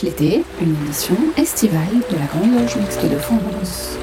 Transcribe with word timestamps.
l'été, 0.00 0.42
une 0.60 0.74
émission 0.84 1.16
estivale 1.36 2.00
de 2.10 2.16
la 2.16 2.24
Grande 2.24 2.58
Loge 2.58 2.76
Mixte 2.76 3.04
de 3.04 3.18
France. 3.18 3.98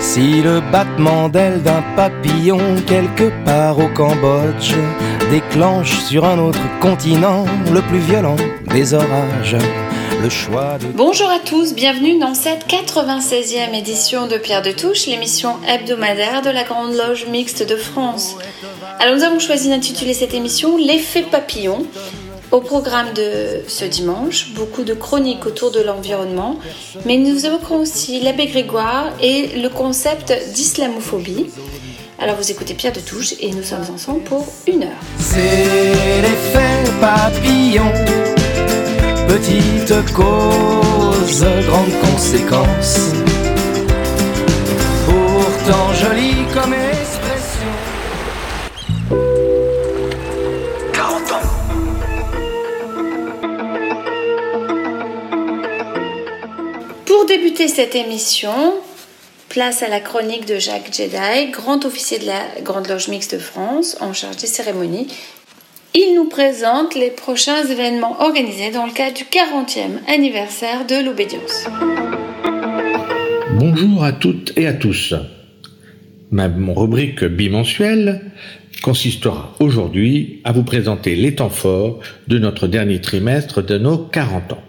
Si 0.00 0.42
le 0.42 0.60
battement 0.70 1.28
d'aile 1.28 1.60
d'un 1.62 1.82
papillon 1.96 2.60
quelque 2.86 3.32
part 3.44 3.78
au 3.78 3.88
Cambodge 3.88 4.74
déclenche 5.30 5.98
sur 6.04 6.24
un 6.24 6.38
autre 6.38 6.60
continent 6.80 7.44
le 7.72 7.80
plus 7.82 7.98
violent 7.98 8.36
des 8.70 8.94
orages, 8.94 9.56
le 10.22 10.28
choix 10.28 10.78
de... 10.78 10.86
Bonjour 10.86 11.28
à 11.30 11.38
tous, 11.38 11.74
bienvenue 11.74 12.18
dans 12.18 12.34
cette 12.34 12.66
96e 12.66 13.74
édition 13.74 14.26
de 14.26 14.36
Pierre 14.36 14.62
de 14.62 14.70
Touche, 14.70 15.06
l'émission 15.06 15.56
hebdomadaire 15.66 16.42
de 16.42 16.50
la 16.50 16.64
Grande 16.64 16.94
Loge 16.94 17.26
Mixte 17.26 17.66
de 17.66 17.76
France. 17.76 18.36
Alors 19.00 19.16
nous 19.16 19.24
avons 19.24 19.38
choisi 19.38 19.68
d'intituler 19.68 20.14
cette 20.14 20.34
émission 20.34 20.76
L'effet 20.76 21.22
papillon. 21.22 21.86
Au 22.50 22.60
programme 22.60 23.12
de 23.14 23.62
ce 23.66 23.84
dimanche, 23.84 24.52
beaucoup 24.54 24.84
de 24.84 24.94
chroniques 24.94 25.46
autour 25.46 25.72
de 25.72 25.80
l'environnement, 25.80 26.58
mais 27.04 27.16
nous 27.16 27.46
évoquerons 27.46 27.80
aussi 27.80 28.20
l'abbé 28.20 28.46
Grégoire 28.46 29.06
et 29.20 29.60
le 29.60 29.68
concept 29.68 30.32
d'islamophobie. 30.52 31.46
Alors 32.18 32.36
vous 32.36 32.50
écoutez 32.50 32.74
Pierre 32.74 32.92
de 32.92 33.00
Touche 33.00 33.34
et 33.40 33.50
nous 33.50 33.62
sommes 33.64 33.86
ensemble 33.92 34.22
pour 34.22 34.46
une 34.68 34.84
heure. 34.84 35.00
C'est 35.18 35.38
l'effet 36.22 36.90
papillon, 37.00 37.92
petite 39.28 40.12
cause, 40.12 41.44
grande 41.66 41.92
conséquence. 42.00 43.12
Pourtant 45.06 45.92
jolie 45.94 46.44
comme 46.52 46.74
expression. 46.74 47.72
40 50.92 51.32
ans. 51.32 51.48
Pour 57.06 57.26
débuter 57.26 57.68
cette 57.68 57.94
émission, 57.94 58.74
place 59.48 59.82
à 59.82 59.88
la 59.88 60.00
chronique 60.00 60.46
de 60.46 60.58
Jacques 60.58 60.92
Jedi, 60.92 61.50
grand 61.52 61.84
officier 61.84 62.18
de 62.18 62.26
la 62.26 62.42
Grande 62.62 62.88
Loge 62.88 63.08
Mixte 63.08 63.34
de 63.34 63.40
France, 63.40 63.96
en 64.00 64.12
charge 64.12 64.36
des 64.38 64.46
cérémonies. 64.46 65.06
Il 65.96 66.16
nous 66.16 66.28
présente 66.28 66.96
les 66.96 67.10
prochains 67.10 67.64
événements 67.68 68.20
organisés 68.20 68.72
dans 68.72 68.84
le 68.84 68.92
cadre 68.92 69.16
du 69.16 69.22
40e 69.22 70.00
anniversaire 70.12 70.84
de 70.88 71.04
l'obédience. 71.04 71.68
Bonjour 73.60 74.02
à 74.02 74.10
toutes 74.10 74.52
et 74.56 74.66
à 74.66 74.72
tous. 74.72 75.14
Ma 76.32 76.48
rubrique 76.48 77.22
bimensuelle 77.22 78.32
consistera 78.82 79.54
aujourd'hui 79.60 80.40
à 80.42 80.50
vous 80.50 80.64
présenter 80.64 81.14
les 81.14 81.36
temps 81.36 81.48
forts 81.48 82.00
de 82.26 82.40
notre 82.40 82.66
dernier 82.66 83.00
trimestre 83.00 83.62
de 83.62 83.78
nos 83.78 83.98
40 83.98 84.54
ans. 84.54 84.64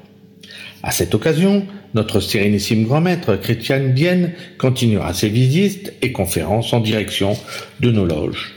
À 0.84 0.92
cette 0.92 1.16
occasion, 1.16 1.66
notre 1.96 2.20
sérénissime 2.20 2.86
grand 2.86 3.02
maître 3.02 3.36
Christian 3.36 3.94
Dienne 3.96 4.34
continuera 4.60 5.12
ses 5.16 5.30
visites 5.30 5.92
et 6.04 6.12
conférences 6.12 6.72
en 6.72 6.82
direction 6.82 7.36
de 7.80 7.90
nos 7.90 8.06
loges. 8.06 8.54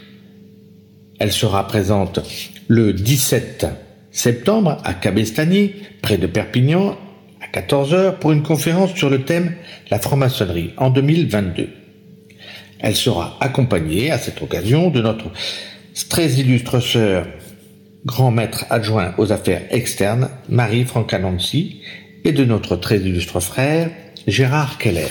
Elle 1.18 1.32
sera 1.32 1.66
présente 1.66 2.20
le 2.68 2.92
17 2.92 3.66
septembre 4.10 4.76
à 4.84 4.92
Cabestany, 4.92 5.72
près 6.02 6.18
de 6.18 6.26
Perpignan, 6.26 6.98
à 7.40 7.58
14h 7.58 8.18
pour 8.18 8.32
une 8.32 8.42
conférence 8.42 8.94
sur 8.94 9.08
le 9.08 9.22
thème 9.22 9.54
La 9.90 9.98
franc-maçonnerie 9.98 10.74
en 10.76 10.90
2022. 10.90 11.70
Elle 12.80 12.94
sera 12.94 13.38
accompagnée 13.40 14.10
à 14.10 14.18
cette 14.18 14.42
occasion 14.42 14.90
de 14.90 15.00
notre 15.00 15.30
très 16.10 16.30
illustre 16.32 16.80
sœur, 16.80 17.26
grand 18.04 18.30
maître 18.30 18.66
adjoint 18.68 19.14
aux 19.16 19.32
affaires 19.32 19.62
externes, 19.70 20.28
Marie 20.50 20.84
Francanancy, 20.84 21.80
et 22.24 22.32
de 22.32 22.44
notre 22.44 22.76
très 22.76 22.98
illustre 22.98 23.40
frère, 23.40 23.90
Gérard 24.26 24.76
Keller. 24.76 25.08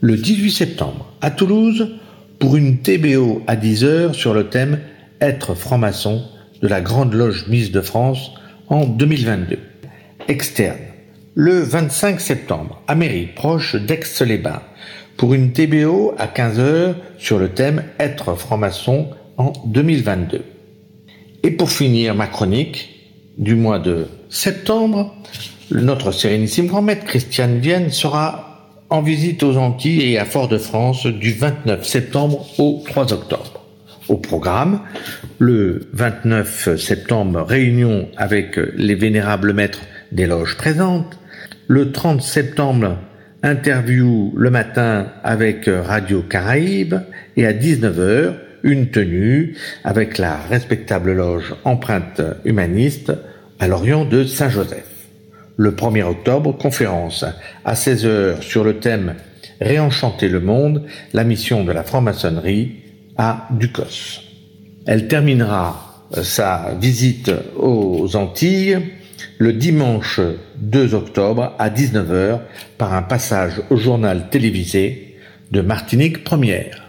Le 0.00 0.16
18 0.16 0.50
septembre, 0.52 1.12
à 1.20 1.32
Toulouse, 1.32 1.96
pour 2.38 2.56
une 2.56 2.78
TBO 2.78 3.42
à 3.48 3.56
10h 3.56 4.14
sur 4.14 4.34
le 4.34 4.48
thème 4.48 4.78
Être 5.22 5.54
franc-maçon 5.54 6.24
de 6.62 6.66
la 6.66 6.80
Grande 6.80 7.14
Loge 7.14 7.46
Mise 7.46 7.70
de 7.70 7.80
France 7.80 8.32
en 8.66 8.86
2022. 8.86 9.56
Externe, 10.26 10.80
le 11.36 11.60
25 11.60 12.20
septembre, 12.20 12.82
à 12.88 12.96
Mairie, 12.96 13.28
proche 13.32 13.76
d'Aix-les-Bains, 13.76 14.62
pour 15.16 15.32
une 15.32 15.52
TBO 15.52 16.12
à 16.18 16.26
15h 16.26 16.96
sur 17.18 17.38
le 17.38 17.50
thème 17.50 17.84
Être 18.00 18.34
franc-maçon 18.34 19.10
en 19.36 19.52
2022. 19.64 20.42
Et 21.44 21.52
pour 21.52 21.70
finir 21.70 22.16
ma 22.16 22.26
chronique 22.26 22.90
du 23.38 23.54
mois 23.54 23.78
de 23.78 24.08
septembre, 24.28 25.14
notre 25.70 26.10
sérénissime 26.10 26.66
grand 26.66 26.82
maître 26.82 27.04
Christian 27.04 27.60
Vienne 27.60 27.90
sera 27.90 28.74
en 28.90 29.02
visite 29.02 29.44
aux 29.44 29.56
Antilles 29.56 30.02
et 30.02 30.18
à 30.18 30.24
Fort-de-France 30.24 31.06
du 31.06 31.32
29 31.32 31.86
septembre 31.86 32.44
au 32.58 32.82
3 32.84 33.12
octobre. 33.12 33.61
Au 34.12 34.18
programme, 34.18 34.80
le 35.38 35.88
29 35.94 36.76
septembre, 36.76 37.40
réunion 37.40 38.10
avec 38.18 38.60
les 38.76 38.94
vénérables 38.94 39.54
maîtres 39.54 39.80
des 40.12 40.26
loges 40.26 40.58
présentes. 40.58 41.18
Le 41.66 41.92
30 41.92 42.20
septembre, 42.20 42.98
interview 43.42 44.34
le 44.36 44.50
matin 44.50 45.06
avec 45.24 45.64
Radio 45.66 46.20
Caraïbe 46.20 46.96
et 47.38 47.46
à 47.46 47.54
19h, 47.54 48.34
une 48.64 48.90
tenue 48.90 49.56
avec 49.82 50.18
la 50.18 50.36
respectable 50.36 51.14
loge 51.14 51.54
empreinte 51.64 52.20
humaniste 52.44 53.14
à 53.60 53.66
l'Orient 53.66 54.04
de 54.04 54.24
Saint-Joseph. 54.24 55.06
Le 55.56 55.70
1er 55.70 56.02
octobre, 56.02 56.52
conférence 56.58 57.24
à 57.64 57.72
16h 57.72 58.42
sur 58.42 58.62
le 58.62 58.74
thème 58.78 59.14
Réenchanter 59.62 60.28
le 60.28 60.40
monde, 60.40 60.82
la 61.14 61.24
mission 61.24 61.64
de 61.64 61.72
la 61.72 61.84
franc-maçonnerie 61.84 62.81
à 63.22 63.46
Ducos. 63.50 64.20
Elle 64.84 65.06
terminera 65.06 66.08
sa 66.24 66.74
visite 66.80 67.30
aux 67.56 68.16
Antilles 68.16 68.80
le 69.38 69.52
dimanche 69.52 70.18
2 70.56 70.94
octobre 70.94 71.54
à 71.56 71.70
19h 71.70 72.40
par 72.78 72.94
un 72.94 73.02
passage 73.02 73.62
au 73.70 73.76
journal 73.76 74.28
télévisé 74.28 75.16
de 75.52 75.60
Martinique 75.60 76.24
Première. 76.24 76.82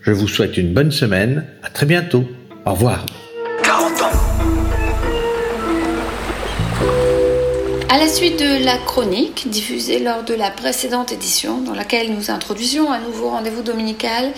Je 0.00 0.12
vous 0.12 0.28
souhaite 0.28 0.58
une 0.58 0.74
bonne 0.74 0.92
semaine, 0.92 1.46
à 1.62 1.70
très 1.70 1.86
bientôt. 1.86 2.26
Au 2.66 2.72
revoir. 2.72 3.06
40 3.62 4.02
ans. 4.02 4.18
À 7.88 7.96
la 7.96 8.08
suite 8.08 8.38
de 8.38 8.62
la 8.66 8.76
chronique 8.76 9.48
diffusée 9.48 9.98
lors 9.98 10.24
de 10.24 10.34
la 10.34 10.50
précédente 10.50 11.10
édition, 11.10 11.62
dans 11.62 11.74
laquelle 11.74 12.14
nous 12.14 12.30
introduisions 12.30 12.92
un 12.92 13.00
nouveau 13.00 13.30
rendez-vous 13.30 13.62
dominical, 13.62 14.32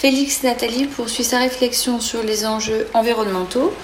Félix 0.00 0.44
Nathalie 0.44 0.86
poursuit 0.86 1.24
sa 1.24 1.40
réflexion 1.40 1.98
sur 1.98 2.22
les 2.22 2.46
enjeux 2.46 2.86
environnementaux. 2.94 3.74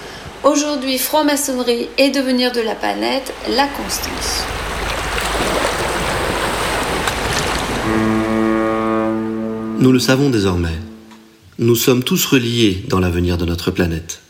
Aujourd'hui, 0.45 0.97
franc-maçonnerie 0.97 1.89
et 1.97 2.09
devenir 2.09 2.53
de 2.53 2.61
la 2.61 2.73
planète, 2.73 3.33
la 3.49 3.67
constance. 3.67 4.45
Nous 9.77 9.91
le 9.91 9.99
savons 9.99 10.29
désormais. 10.29 10.79
Nous 11.59 11.75
sommes 11.75 12.01
tous 12.01 12.23
reliés 12.23 12.85
dans 12.87 13.01
l'avenir 13.01 13.37
de 13.37 13.43
notre 13.43 13.71
planète. 13.71 14.21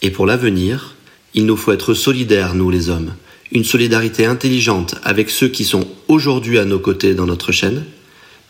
Et 0.00 0.10
pour 0.10 0.24
l'avenir, 0.24 0.94
il 1.34 1.44
nous 1.44 1.58
faut 1.58 1.72
être 1.72 1.92
solidaires, 1.92 2.54
nous 2.54 2.70
les 2.70 2.88
hommes, 2.88 3.12
une 3.52 3.64
solidarité 3.64 4.24
intelligente 4.24 4.94
avec 5.04 5.28
ceux 5.28 5.48
qui 5.48 5.66
sont 5.66 5.86
aujourd'hui 6.08 6.58
à 6.58 6.64
nos 6.64 6.78
côtés 6.78 7.12
dans 7.12 7.26
notre 7.26 7.52
chaîne, 7.52 7.84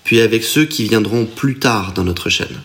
puis 0.04 0.20
avec 0.20 0.44
ceux 0.44 0.64
qui 0.64 0.88
viendront 0.88 1.26
plus 1.26 1.58
tard 1.58 1.92
dans 1.92 2.04
notre 2.04 2.30
chaîne. 2.30 2.60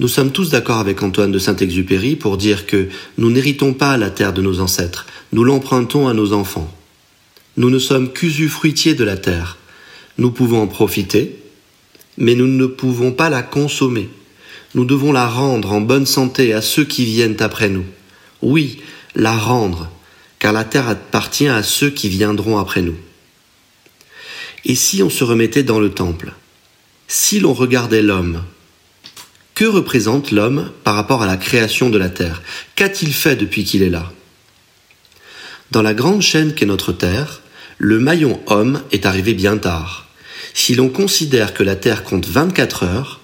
Nous 0.00 0.08
sommes 0.08 0.32
tous 0.32 0.48
d'accord 0.48 0.78
avec 0.78 1.02
Antoine 1.02 1.30
de 1.30 1.38
Saint-Exupéry 1.38 2.16
pour 2.16 2.38
dire 2.38 2.64
que 2.64 2.88
nous 3.18 3.30
n'héritons 3.30 3.74
pas 3.74 3.98
la 3.98 4.08
terre 4.08 4.32
de 4.32 4.40
nos 4.40 4.60
ancêtres, 4.60 5.04
nous 5.34 5.44
l'empruntons 5.44 6.08
à 6.08 6.14
nos 6.14 6.32
enfants. 6.32 6.74
Nous 7.58 7.68
ne 7.68 7.78
sommes 7.78 8.10
qu'usufruitiers 8.10 8.94
de 8.94 9.04
la 9.04 9.18
terre. 9.18 9.58
Nous 10.16 10.30
pouvons 10.30 10.62
en 10.62 10.68
profiter, 10.68 11.36
mais 12.16 12.34
nous 12.34 12.46
ne 12.46 12.64
pouvons 12.64 13.12
pas 13.12 13.28
la 13.28 13.42
consommer. 13.42 14.08
Nous 14.74 14.86
devons 14.86 15.12
la 15.12 15.28
rendre 15.28 15.70
en 15.70 15.82
bonne 15.82 16.06
santé 16.06 16.54
à 16.54 16.62
ceux 16.62 16.84
qui 16.84 17.04
viennent 17.04 17.36
après 17.38 17.68
nous. 17.68 17.84
Oui, 18.40 18.80
la 19.14 19.36
rendre, 19.36 19.90
car 20.38 20.54
la 20.54 20.64
terre 20.64 20.88
appartient 20.88 21.48
à 21.48 21.62
ceux 21.62 21.90
qui 21.90 22.08
viendront 22.08 22.56
après 22.56 22.80
nous. 22.80 22.96
Et 24.64 24.76
si 24.76 25.02
on 25.02 25.10
se 25.10 25.24
remettait 25.24 25.62
dans 25.62 25.78
le 25.78 25.90
temple? 25.90 26.32
Si 27.06 27.38
l'on 27.38 27.52
regardait 27.52 28.00
l'homme 28.00 28.40
Que 29.60 29.66
représente 29.66 30.30
l'homme 30.30 30.70
par 30.84 30.94
rapport 30.94 31.22
à 31.22 31.26
la 31.26 31.36
création 31.36 31.90
de 31.90 31.98
la 31.98 32.08
terre? 32.08 32.40
Qu'a-t-il 32.76 33.12
fait 33.12 33.36
depuis 33.36 33.62
qu'il 33.62 33.82
est 33.82 33.90
là? 33.90 34.10
Dans 35.70 35.82
la 35.82 35.92
grande 35.92 36.22
chaîne 36.22 36.54
qu'est 36.54 36.64
notre 36.64 36.94
terre, 36.94 37.42
le 37.76 37.98
maillon 37.98 38.40
homme 38.46 38.80
est 38.90 39.04
arrivé 39.04 39.34
bien 39.34 39.58
tard. 39.58 40.08
Si 40.54 40.74
l'on 40.74 40.88
considère 40.88 41.52
que 41.52 41.62
la 41.62 41.76
Terre 41.76 42.04
compte 42.04 42.26
24 42.26 42.84
heures, 42.84 43.20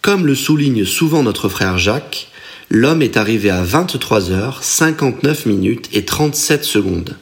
Comme 0.00 0.26
le 0.26 0.34
souligne 0.34 0.84
souvent 0.84 1.22
notre 1.22 1.48
frère 1.48 1.78
Jacques, 1.78 2.26
l'homme 2.68 3.00
est 3.00 3.16
arrivé 3.16 3.48
à 3.48 3.62
23 3.62 4.32
heures 4.32 4.64
59 4.64 5.46
minutes 5.46 5.90
et 5.92 6.04
37 6.04 6.64
secondes. 6.64 7.16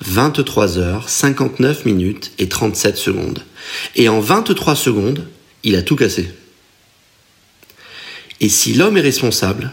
23 0.00 0.78
heures 0.78 1.10
59 1.10 1.84
minutes 1.84 2.32
et 2.38 2.48
37 2.48 2.96
secondes. 2.96 3.42
Et 3.96 4.08
en 4.08 4.20
23 4.20 4.76
secondes, 4.76 5.26
il 5.62 5.76
a 5.76 5.82
tout 5.82 5.96
cassé. 5.96 6.30
Et 8.40 8.48
si 8.48 8.74
l'homme 8.74 8.96
est 8.96 9.02
responsable, 9.02 9.72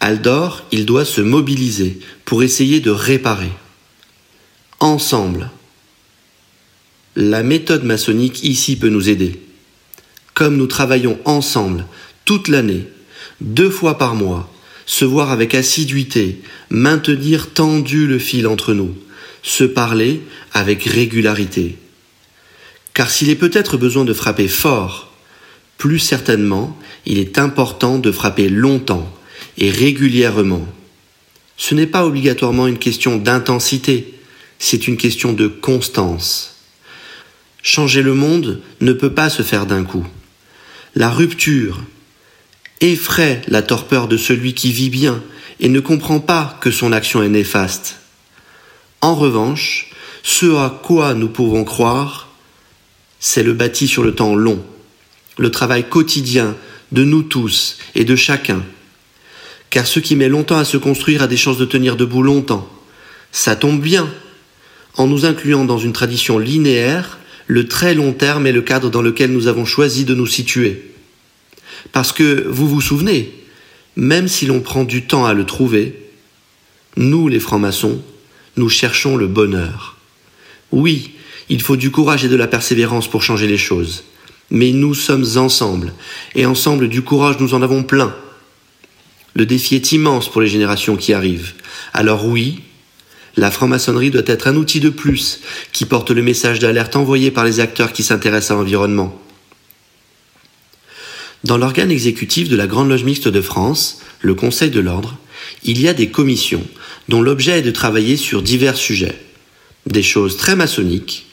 Aldor, 0.00 0.64
il 0.72 0.86
doit 0.86 1.04
se 1.04 1.20
mobiliser 1.20 1.98
pour 2.24 2.42
essayer 2.42 2.80
de 2.80 2.90
réparer. 2.90 3.52
Ensemble. 4.80 5.50
La 7.14 7.42
méthode 7.42 7.84
maçonnique 7.84 8.42
ici 8.44 8.76
peut 8.76 8.88
nous 8.88 9.08
aider. 9.08 9.40
Comme 10.34 10.56
nous 10.56 10.66
travaillons 10.66 11.18
ensemble 11.24 11.86
toute 12.26 12.48
l'année, 12.48 12.86
deux 13.40 13.70
fois 13.70 13.96
par 13.96 14.14
mois, 14.14 14.52
se 14.84 15.04
voir 15.04 15.30
avec 15.30 15.54
assiduité, 15.54 16.42
maintenir 16.68 17.52
tendu 17.52 18.06
le 18.06 18.18
fil 18.18 18.46
entre 18.46 18.74
nous, 18.74 18.94
se 19.42 19.64
parler 19.64 20.22
avec 20.52 20.84
régularité. 20.84 21.78
Car 22.94 23.10
s'il 23.10 23.30
est 23.30 23.36
peut-être 23.36 23.76
besoin 23.76 24.04
de 24.04 24.12
frapper 24.12 24.48
fort, 24.48 25.12
plus 25.78 25.98
certainement, 25.98 26.78
il 27.06 27.18
est 27.18 27.38
important 27.38 27.98
de 27.98 28.10
frapper 28.10 28.48
longtemps 28.48 29.10
et 29.56 29.70
régulièrement. 29.70 30.66
Ce 31.56 31.74
n'est 31.74 31.86
pas 31.86 32.04
obligatoirement 32.04 32.66
une 32.66 32.78
question 32.78 33.16
d'intensité, 33.16 34.14
c'est 34.58 34.88
une 34.88 34.96
question 34.96 35.32
de 35.32 35.46
constance. 35.46 36.56
Changer 37.62 38.02
le 38.02 38.14
monde 38.14 38.60
ne 38.80 38.92
peut 38.92 39.12
pas 39.12 39.30
se 39.30 39.42
faire 39.42 39.66
d'un 39.66 39.84
coup. 39.84 40.06
La 40.94 41.10
rupture 41.10 41.80
effraie 42.80 43.40
la 43.48 43.62
torpeur 43.62 44.08
de 44.08 44.16
celui 44.16 44.54
qui 44.54 44.72
vit 44.72 44.90
bien 44.90 45.22
et 45.60 45.68
ne 45.68 45.80
comprend 45.80 46.20
pas 46.20 46.58
que 46.60 46.70
son 46.70 46.92
action 46.92 47.22
est 47.22 47.28
néfaste. 47.28 47.96
En 49.00 49.14
revanche, 49.14 49.90
ce 50.22 50.56
à 50.56 50.80
quoi 50.82 51.14
nous 51.14 51.28
pouvons 51.28 51.64
croire, 51.64 52.28
c'est 53.20 53.42
le 53.42 53.54
bâti 53.54 53.88
sur 53.88 54.02
le 54.02 54.14
temps 54.14 54.34
long, 54.34 54.62
le 55.38 55.50
travail 55.50 55.88
quotidien 55.88 56.56
de 56.92 57.04
nous 57.04 57.22
tous 57.22 57.78
et 57.94 58.04
de 58.04 58.16
chacun. 58.16 58.62
Car 59.70 59.86
ce 59.86 60.00
qui 60.00 60.16
met 60.16 60.28
longtemps 60.28 60.58
à 60.58 60.64
se 60.64 60.76
construire 60.76 61.22
a 61.22 61.26
des 61.26 61.36
chances 61.36 61.58
de 61.58 61.64
tenir 61.64 61.96
debout 61.96 62.22
longtemps. 62.22 62.68
Ça 63.32 63.56
tombe 63.56 63.80
bien. 63.80 64.08
En 64.96 65.06
nous 65.06 65.24
incluant 65.24 65.64
dans 65.64 65.78
une 65.78 65.92
tradition 65.92 66.38
linéaire, 66.38 67.18
le 67.46 67.68
très 67.68 67.94
long 67.94 68.12
terme 68.12 68.46
est 68.46 68.52
le 68.52 68.62
cadre 68.62 68.90
dans 68.90 69.02
lequel 69.02 69.32
nous 69.32 69.46
avons 69.46 69.64
choisi 69.64 70.04
de 70.04 70.14
nous 70.14 70.26
situer. 70.26 70.90
Parce 71.92 72.12
que, 72.12 72.46
vous 72.48 72.68
vous 72.68 72.80
souvenez, 72.80 73.32
même 73.96 74.28
si 74.28 74.46
l'on 74.46 74.60
prend 74.60 74.84
du 74.84 75.06
temps 75.06 75.26
à 75.26 75.34
le 75.34 75.44
trouver, 75.44 76.10
nous, 76.96 77.28
les 77.28 77.40
francs-maçons, 77.40 78.02
nous 78.56 78.68
cherchons 78.68 79.16
le 79.16 79.26
bonheur. 79.26 79.96
Oui, 80.72 81.12
il 81.48 81.62
faut 81.62 81.76
du 81.76 81.90
courage 81.90 82.24
et 82.24 82.28
de 82.28 82.36
la 82.36 82.46
persévérance 82.46 83.08
pour 83.08 83.22
changer 83.22 83.46
les 83.46 83.58
choses. 83.58 84.04
Mais 84.50 84.72
nous 84.72 84.94
sommes 84.94 85.26
ensemble, 85.36 85.92
et 86.34 86.46
ensemble 86.46 86.88
du 86.88 87.02
courage 87.02 87.36
nous 87.40 87.54
en 87.54 87.62
avons 87.62 87.82
plein. 87.82 88.14
Le 89.34 89.44
défi 89.44 89.74
est 89.74 89.92
immense 89.92 90.30
pour 90.30 90.40
les 90.40 90.48
générations 90.48 90.96
qui 90.96 91.12
arrivent. 91.12 91.52
Alors 91.92 92.26
oui, 92.26 92.60
la 93.36 93.50
franc-maçonnerie 93.50 94.10
doit 94.10 94.22
être 94.26 94.48
un 94.48 94.56
outil 94.56 94.80
de 94.80 94.88
plus 94.88 95.40
qui 95.72 95.84
porte 95.84 96.10
le 96.10 96.22
message 96.22 96.58
d'alerte 96.58 96.96
envoyé 96.96 97.30
par 97.30 97.44
les 97.44 97.60
acteurs 97.60 97.92
qui 97.92 98.02
s'intéressent 98.02 98.52
à 98.52 98.54
l'environnement. 98.54 99.20
Dans 101.44 101.58
l'organe 101.58 101.90
exécutif 101.90 102.48
de 102.48 102.56
la 102.56 102.66
Grande 102.66 102.88
Loge 102.88 103.04
Mixte 103.04 103.28
de 103.28 103.40
France, 103.40 104.00
le 104.20 104.34
Conseil 104.34 104.70
de 104.70 104.80
l'Ordre, 104.80 105.18
il 105.62 105.80
y 105.80 105.86
a 105.86 105.94
des 105.94 106.08
commissions 106.08 106.66
dont 107.08 107.20
l'objet 107.20 107.58
est 107.58 107.62
de 107.62 107.70
travailler 107.70 108.16
sur 108.16 108.42
divers 108.42 108.76
sujets. 108.76 109.20
Des 109.86 110.02
choses 110.02 110.38
très 110.38 110.56
maçonniques, 110.56 111.26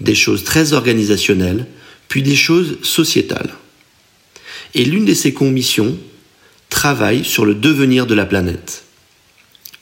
des 0.00 0.14
choses 0.14 0.44
très 0.44 0.72
organisationnelles, 0.72 1.66
puis 2.12 2.22
des 2.22 2.36
choses 2.36 2.76
sociétales. 2.82 3.54
Et 4.74 4.84
l'une 4.84 5.06
de 5.06 5.14
ces 5.14 5.32
commissions 5.32 5.96
travaille 6.68 7.24
sur 7.24 7.46
le 7.46 7.54
devenir 7.54 8.04
de 8.04 8.12
la 8.12 8.26
planète. 8.26 8.84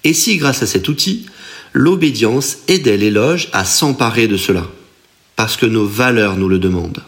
Et 0.04 0.14
si, 0.14 0.36
grâce 0.36 0.62
à 0.62 0.68
cet 0.68 0.88
outil, 0.88 1.26
l'obédience 1.72 2.58
aidait 2.68 2.98
les 2.98 3.10
loges 3.10 3.48
à 3.52 3.64
s'emparer 3.64 4.28
de 4.28 4.36
cela, 4.36 4.64
parce 5.34 5.56
que 5.56 5.66
nos 5.66 5.84
valeurs 5.86 6.36
nous 6.36 6.48
le 6.48 6.60
demandent. 6.60 7.02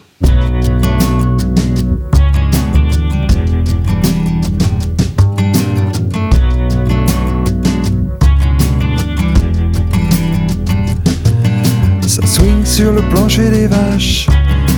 Ça 12.05 12.27
swing 12.27 12.65
sur 12.65 12.91
le 12.91 13.01
plancher 13.09 13.49
des 13.49 13.67
vaches, 13.67 14.27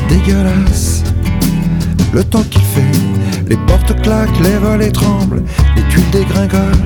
dégueulasse. 0.10 1.04
Le 2.14 2.24
temps 2.24 2.44
qu'il 2.50 2.62
fait, 2.62 2.92
les 3.48 3.58
portes 3.58 4.02
claquent, 4.02 4.40
les 4.42 4.58
volets 4.58 4.92
tremblent, 4.92 5.44
les 5.76 5.84
tuiles 5.90 6.10
dégringolent. 6.12 6.86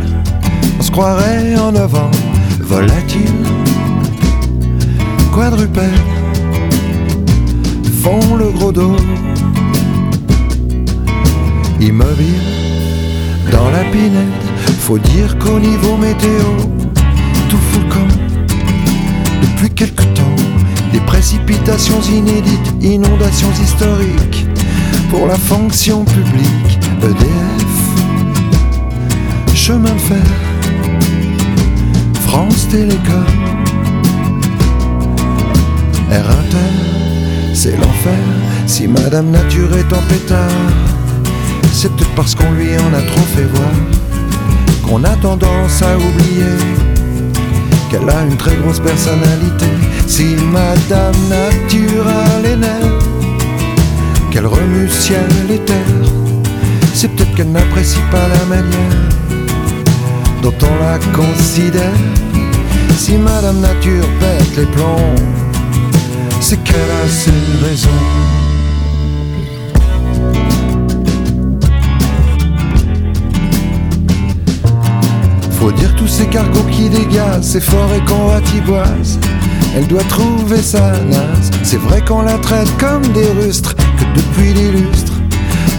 On 0.80 0.84
se 0.84 0.92
croirait 0.92 1.56
en 1.56 1.72
novembre, 1.72 2.18
volatile, 2.62 3.46
quadrupède, 5.34 5.90
font 8.02 8.36
le 8.36 8.50
gros 8.50 8.72
dos. 8.72 8.96
Immobile, 11.80 12.42
dans 13.52 13.70
la 13.70 13.84
pinette, 13.92 14.50
faut 14.80 14.98
dire 14.98 15.38
qu'au 15.38 15.60
niveau 15.60 15.96
météo, 15.98 16.42
tout 17.48 17.58
fout 17.58 17.84
le 17.84 17.94
camp. 17.94 18.08
Depuis 19.42 19.70
quelque 19.70 20.04
temps, 20.16 20.19
précipitations 21.20 22.00
inédites, 22.04 22.72
inondations 22.80 23.52
historiques. 23.62 24.48
Pour 25.10 25.28
la 25.28 25.36
fonction 25.36 26.06
publique, 26.06 26.80
EDF, 27.04 27.76
chemin 29.54 29.92
de 29.92 30.00
fer, 30.00 30.28
France 32.22 32.70
Télécom, 32.70 33.26
Air 36.10 36.26
Inter, 36.30 37.54
c'est 37.54 37.76
l'enfer. 37.76 38.24
Si 38.66 38.88
Madame 38.88 39.30
Nature 39.30 39.76
est 39.76 39.94
en 39.94 40.02
pétard, 40.08 40.72
c'est 41.74 41.92
peut-être 41.98 42.16
parce 42.16 42.34
qu'on 42.34 42.52
lui 42.54 42.78
en 42.78 42.94
a 42.94 43.02
trop 43.02 43.28
fait 43.36 43.44
voir. 43.44 43.76
Qu'on 44.88 45.04
a 45.04 45.18
tendance 45.18 45.82
à 45.82 45.98
oublier 45.98 46.89
qu'elle 47.90 48.10
a 48.10 48.22
une 48.24 48.38
très 48.38 48.56
grosse 48.58 48.80
personnalité. 48.80 49.66
Si 50.08 50.36
Madame 50.52 51.16
Nature 51.30 52.08
a 52.08 52.42
les 52.42 52.56
nerfs, 52.56 53.00
qu'elle 54.32 54.46
remue 54.46 54.88
ciel 54.90 55.28
et 55.50 55.60
terre, 55.60 55.76
c'est 56.94 57.08
peut-être 57.10 57.34
qu'elle 57.36 57.52
n'apprécie 57.52 58.02
pas 58.12 58.28
la 58.28 58.46
manière 58.46 59.00
dont 60.42 60.54
on 60.62 60.84
la 60.84 61.00
considère. 61.14 62.00
Si 62.98 63.18
Madame 63.18 63.60
Nature 63.62 64.08
pète 64.20 64.58
les 64.58 64.66
plombs, 64.66 65.16
c'est 66.42 66.62
qu'elle 66.64 66.92
a 67.04 67.08
ses 67.08 67.66
raisons. 67.66 68.39
Tous 76.00 76.08
ces 76.08 76.28
cargos 76.28 76.64
qui 76.72 76.90
dégagent, 76.90 77.44
ces 77.44 77.60
forêts 77.60 78.04
convoitiboises. 78.08 79.20
Elle 79.76 79.86
doit 79.86 80.04
trouver 80.04 80.62
sa 80.62 80.92
naze. 81.04 81.52
C'est 81.64 81.78
vrai 81.78 82.02
qu'on 82.02 82.22
la 82.22 82.38
traite 82.38 82.72
comme 82.78 83.06
des 83.10 83.30
rustres, 83.42 83.76
que 83.76 84.06
depuis 84.16 84.54
des 84.54 84.72
lustres, 84.72 85.20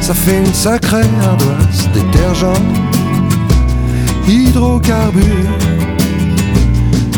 ça 0.03 0.13
fait 0.13 0.39
une 0.39 0.55
sacrée 0.55 1.09
ardoise. 1.23 1.89
Détergent, 1.95 2.61
hydrocarbures, 4.29 5.25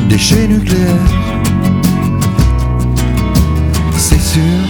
déchets 0.09 0.47
nucléaires. 0.47 1.11
C'est 3.97 4.21
sûr, 4.21 4.63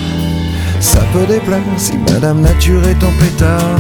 ça 0.80 1.00
peut 1.12 1.26
déplaire 1.28 1.60
si 1.76 1.98
Madame 2.10 2.40
Nature 2.40 2.82
est 2.88 3.04
en 3.04 3.12
pétard. 3.20 3.78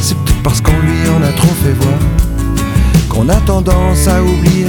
C'est 0.00 0.16
peut-être 0.16 0.42
parce 0.44 0.60
qu'on 0.60 0.78
lui 0.82 1.08
en 1.08 1.22
a 1.22 1.32
trop 1.32 1.54
fait 1.62 1.72
voir 1.72 2.19
qu'on 3.20 3.28
a 3.28 3.40
tendance 3.40 4.08
à 4.08 4.22
oublier 4.22 4.66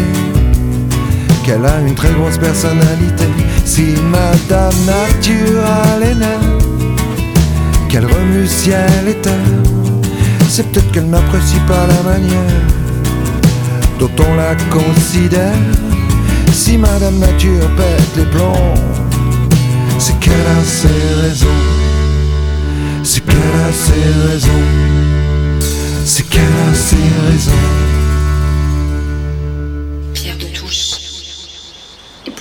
qu'elle 1.45 1.65
a 1.65 1.79
une 1.79 1.95
très 1.95 2.11
grosse 2.11 2.37
personnalité. 2.37 3.25
Si 3.63 3.93
Madame 4.11 4.75
Nature 4.85 5.63
a 5.65 5.99
les 5.99 6.15
nerfs, 6.15 6.57
qu'elle 7.87 8.05
remue 8.05 8.47
ciel 8.47 9.07
et 9.07 9.15
terre, 9.15 9.61
c'est 10.49 10.69
peut-être 10.69 10.91
qu'elle 10.91 11.09
n'apprécie 11.09 11.59
pas 11.67 11.87
la 11.87 12.11
manière 12.11 12.61
dont 13.99 14.11
on 14.19 14.35
la 14.35 14.55
considère. 14.69 15.53
Si 16.51 16.77
Madame 16.77 17.19
Nature 17.19 17.69
pète 17.77 18.17
les 18.17 18.25
plombs, 18.25 18.73
c'est 19.97 20.19
qu'elle 20.19 20.33
a 20.33 20.63
ses 20.65 21.21
raisons. 21.21 21.47
c'est 23.03 23.21
qu'elle 23.21 23.37
a 23.37 23.71
ses 23.71 24.29
raisons, 24.29 24.67
c'est 26.03 26.27
qu'elle 26.27 26.41
a 26.41 26.73
ses 26.75 26.95
raisons. 27.27 28.00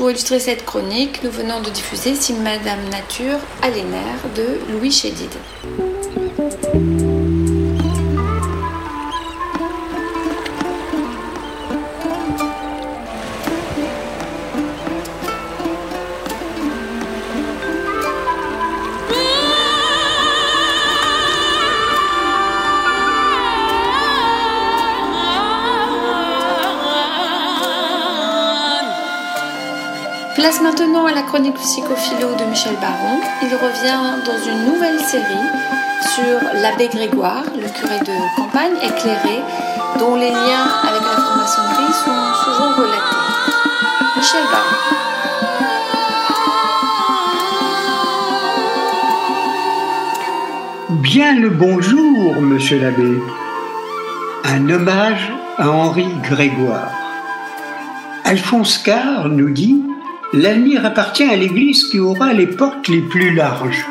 Pour 0.01 0.11
illustrer 0.11 0.41
cette 0.41 0.65
chronique, 0.65 1.23
nous 1.23 1.31
venons 1.31 1.61
de 1.61 1.69
diffuser 1.69 2.15
Si 2.15 2.33
Madame 2.33 2.89
Nature 2.91 3.39
a 3.61 3.69
les 3.69 3.83
de 4.35 4.73
Louis 4.73 4.91
Chédid. 4.91 5.29
La 31.15 31.23
chronique 31.23 31.55
psychophilo 31.55 32.35
de 32.39 32.45
Michel 32.45 32.77
Baron. 32.81 33.21
Il 33.43 33.55
revient 33.55 34.23
dans 34.25 34.39
une 34.51 34.73
nouvelle 34.73 35.01
série 35.01 35.25
sur 36.15 36.41
l'abbé 36.61 36.89
Grégoire, 36.89 37.45
le 37.55 37.69
curé 37.69 37.99
de 38.01 38.37
campagne 38.37 38.77
éclairé, 38.83 39.41
dont 39.99 40.15
les 40.15 40.31
liens 40.31 40.69
avec 40.83 41.03
la 41.03 41.17
franc-maçonnerie 41.21 41.93
sont 41.93 42.45
souvent 42.45 42.75
relatés. 42.77 43.17
Michel 44.17 44.45
Baron. 44.53 44.77
Bien 50.91 51.35
le 51.35 51.51
bonjour, 51.51 52.41
monsieur 52.41 52.81
l'abbé. 52.81 53.21
Un 54.45 54.69
hommage 54.71 55.33
à 55.59 55.71
Henri 55.71 56.07
Grégoire. 56.23 56.93
Alphonse 58.25 58.79
Carr 58.79 59.29
nous 59.29 59.51
dit 59.51 59.83
L'avenir 60.33 60.87
appartient 60.87 61.25
à 61.25 61.35
l'Église 61.35 61.89
qui 61.89 61.99
aura 61.99 62.33
les 62.33 62.47
portes 62.47 62.87
les 62.87 63.01
plus 63.01 63.35
larges. 63.35 63.85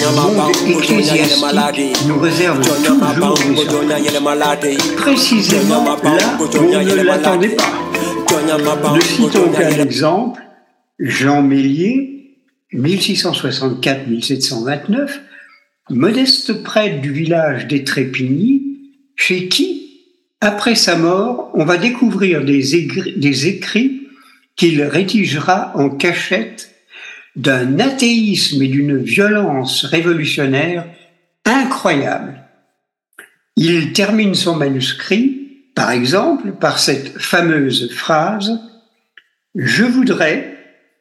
Le 0.00 0.10
monde 0.16 0.50
ecclésiastique 0.66 1.96
nous 2.08 2.18
réserve 2.18 2.60
toujours 2.60 2.98
des. 4.60 4.76
Précisément 4.96 5.84
là 5.84 6.36
où 6.40 6.42
on 6.42 6.82
ne 6.82 7.02
l'attendait 7.02 7.54
pas. 7.54 7.72
Ne 8.94 9.00
citons 9.00 9.48
qu'un 9.50 9.70
exemple, 9.70 10.42
Jean 10.98 11.42
Mélier, 11.42 12.32
1664-1729, 12.74 15.20
modeste 15.90 16.62
prêtre 16.62 17.00
du 17.00 17.12
village 17.12 17.66
des 17.66 17.84
Trépigny, 17.84 18.62
chez 19.16 19.48
qui, 19.48 20.00
après 20.40 20.74
sa 20.74 20.96
mort, 20.96 21.50
on 21.54 21.64
va 21.64 21.76
découvrir 21.76 22.44
des, 22.44 22.88
des 23.16 23.46
écrits 23.46 24.08
qu'il 24.56 24.82
rédigera 24.82 25.72
en 25.76 25.90
cachette 25.90 26.70
d'un 27.36 27.78
athéisme 27.78 28.62
et 28.62 28.68
d'une 28.68 28.98
violence 28.98 29.84
révolutionnaire 29.84 30.86
incroyable. 31.44 32.42
Il 33.56 33.92
termine 33.92 34.34
son 34.34 34.56
manuscrit, 34.56 35.68
par 35.74 35.90
exemple, 35.90 36.52
par 36.52 36.78
cette 36.78 37.18
fameuse 37.18 37.92
phrase 37.92 38.60
Je 39.54 39.84
voudrais, 39.84 40.56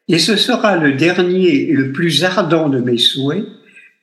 et 0.07 0.19
ce 0.19 0.35
sera 0.35 0.77
le 0.77 0.93
dernier 0.93 1.69
et 1.69 1.73
le 1.73 1.91
plus 1.91 2.23
ardent 2.23 2.69
de 2.69 2.79
mes 2.79 2.97
souhaits, 2.97 3.45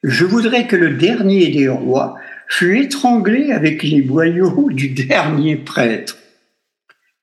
je 0.03 0.25
voudrais 0.25 0.67
que 0.67 0.77
le 0.77 0.95
dernier 0.95 1.49
des 1.49 1.69
rois 1.69 2.17
fût 2.49 2.79
étranglé 2.81 3.53
avec 3.53 3.83
les 3.83 4.01
boyaux 4.01 4.71
du 4.71 4.91
dernier 4.91 5.57
prêtre. 5.57 6.19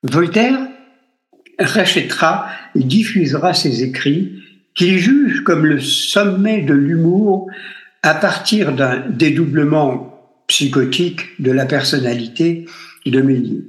Voltaire 0.02 0.58
rachètera 1.58 2.48
et 2.74 2.84
diffusera 2.84 3.54
ses 3.54 3.82
écrits 3.82 4.42
qu'il 4.74 4.98
juge 4.98 5.42
comme 5.42 5.64
le 5.64 5.80
sommet 5.80 6.62
de 6.62 6.74
l'humour 6.74 7.48
à 8.02 8.14
partir 8.14 8.72
d'un 8.72 9.02
dédoublement 9.08 10.12
psychotique 10.46 11.40
de 11.40 11.50
la 11.50 11.64
personnalité 11.66 12.66
de 13.06 13.20
Méliès. 13.20 13.64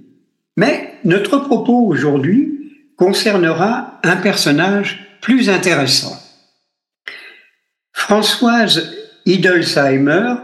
Mais 0.57 0.93
notre 1.05 1.37
propos 1.37 1.87
aujourd'hui 1.87 2.53
concernera 2.97 3.99
un 4.03 4.17
personnage 4.17 4.99
plus 5.21 5.49
intéressant. 5.49 6.16
Françoise 7.97 8.93
Idolsheimer, 9.25 10.35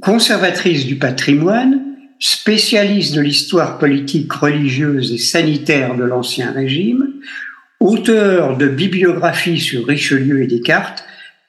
conservatrice 0.00 0.86
du 0.86 0.96
patrimoine, 0.96 1.96
spécialiste 2.20 3.16
de 3.16 3.22
l'histoire 3.22 3.78
politique, 3.78 4.32
religieuse 4.32 5.12
et 5.12 5.18
sanitaire 5.18 5.96
de 5.96 6.04
l'Ancien 6.04 6.52
Régime, 6.52 7.14
auteur 7.80 8.58
de 8.58 8.68
bibliographies 8.68 9.58
sur 9.58 9.86
Richelieu 9.86 10.42
et 10.42 10.46
Descartes, 10.46 11.04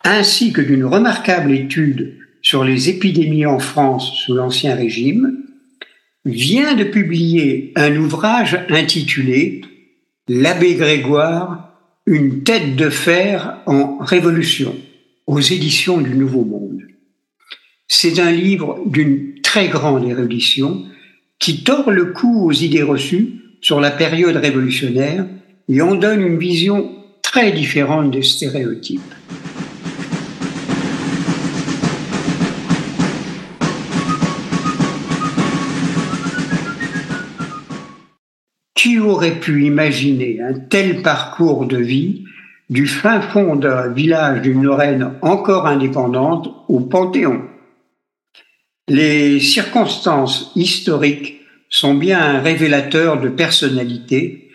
ainsi 0.05 0.53
que 0.53 0.61
d'une 0.61 0.85
remarquable 0.85 1.51
étude 1.51 2.15
sur 2.41 2.63
les 2.63 2.89
épidémies 2.89 3.45
en 3.45 3.59
France 3.59 4.13
sous 4.25 4.33
l'Ancien 4.33 4.73
Régime, 4.73 5.37
vient 6.23 6.75
de 6.75 6.85
publier 6.85 7.73
un 7.75 7.95
ouvrage 7.97 8.57
intitulé 8.69 9.61
L'abbé 10.29 10.75
Grégoire, 10.75 11.75
une 12.07 12.43
tête 12.43 12.77
de 12.77 12.89
fer 12.89 13.57
en 13.65 13.97
révolution 13.99 14.75
aux 15.29 15.39
éditions 15.39 16.01
du 16.01 16.15
Nouveau 16.15 16.43
Monde. 16.43 16.81
C'est 17.87 18.17
un 18.17 18.31
livre 18.31 18.79
d'une 18.87 19.39
très 19.43 19.67
grande 19.67 20.03
érudition 20.03 20.85
qui 21.37 21.63
tord 21.63 21.91
le 21.91 22.05
cou 22.05 22.47
aux 22.47 22.51
idées 22.51 22.81
reçues 22.81 23.35
sur 23.61 23.79
la 23.79 23.91
période 23.91 24.37
révolutionnaire 24.37 25.27
et 25.67 25.81
en 25.83 25.93
donne 25.93 26.21
une 26.21 26.39
vision 26.39 26.89
très 27.21 27.51
différente 27.51 28.09
des 28.09 28.23
stéréotypes. 28.23 29.01
Qui 38.73 38.97
aurait 38.97 39.39
pu 39.39 39.63
imaginer 39.65 40.41
un 40.41 40.53
tel 40.53 41.03
parcours 41.03 41.67
de 41.67 41.77
vie 41.77 42.23
du 42.69 42.87
fin 42.87 43.21
fond 43.21 43.55
d'un 43.55 43.87
village 43.89 44.41
d'une 44.41 44.63
Lorraine 44.63 45.13
encore 45.21 45.65
indépendante 45.65 46.49
au 46.67 46.81
Panthéon 46.81 47.41
Les 48.87 49.39
circonstances 49.39 50.51
historiques 50.55 51.39
sont 51.69 51.95
bien 51.95 52.19
un 52.19 52.41
révélateur 52.41 53.21
de 53.21 53.29
personnalité 53.29 54.51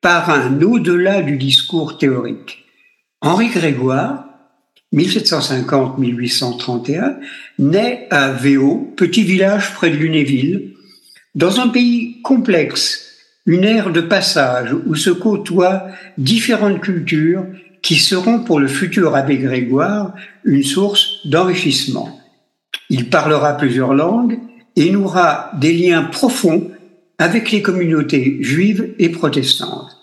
par 0.00 0.30
un 0.30 0.62
au-delà 0.62 1.22
du 1.22 1.36
discours 1.36 1.98
théorique. 1.98 2.64
Henri 3.20 3.48
Grégoire, 3.48 4.26
1750-1831, 4.94 7.16
naît 7.58 8.06
à 8.10 8.30
Véo, 8.30 8.94
petit 8.96 9.24
village 9.24 9.74
près 9.74 9.90
de 9.90 9.96
Lunéville, 9.96 10.76
dans 11.34 11.58
un 11.60 11.68
pays 11.68 12.22
complexe, 12.22 13.05
une 13.46 13.64
ère 13.64 13.92
de 13.92 14.00
passage 14.00 14.74
où 14.86 14.94
se 14.94 15.10
côtoient 15.10 15.86
différentes 16.18 16.80
cultures 16.80 17.46
qui 17.80 17.96
seront 17.96 18.40
pour 18.40 18.58
le 18.58 18.66
futur 18.66 19.14
abbé 19.14 19.38
Grégoire 19.38 20.14
une 20.44 20.64
source 20.64 21.24
d'enrichissement. 21.24 22.20
Il 22.90 23.08
parlera 23.08 23.56
plusieurs 23.56 23.94
langues 23.94 24.38
et 24.74 24.90
nouera 24.90 25.50
des 25.58 25.72
liens 25.72 26.02
profonds 26.02 26.70
avec 27.18 27.52
les 27.52 27.62
communautés 27.62 28.38
juives 28.40 28.94
et 28.98 29.08
protestantes. 29.08 29.96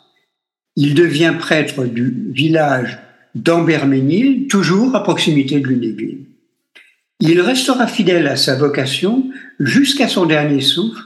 Il 0.76 0.96
devient 0.96 1.34
prêtre 1.38 1.84
du 1.84 2.32
village 2.32 3.00
d'Amberménil, 3.36 4.48
toujours 4.48 4.96
à 4.96 5.04
proximité 5.04 5.60
de 5.60 5.68
Lunéville. 5.68 6.26
Il 7.20 7.42
restera 7.42 7.88
fidèle 7.88 8.28
à 8.28 8.36
sa 8.36 8.56
vocation 8.56 9.30
jusqu'à 9.60 10.08
son 10.08 10.26
dernier 10.26 10.62
souffle, 10.62 11.04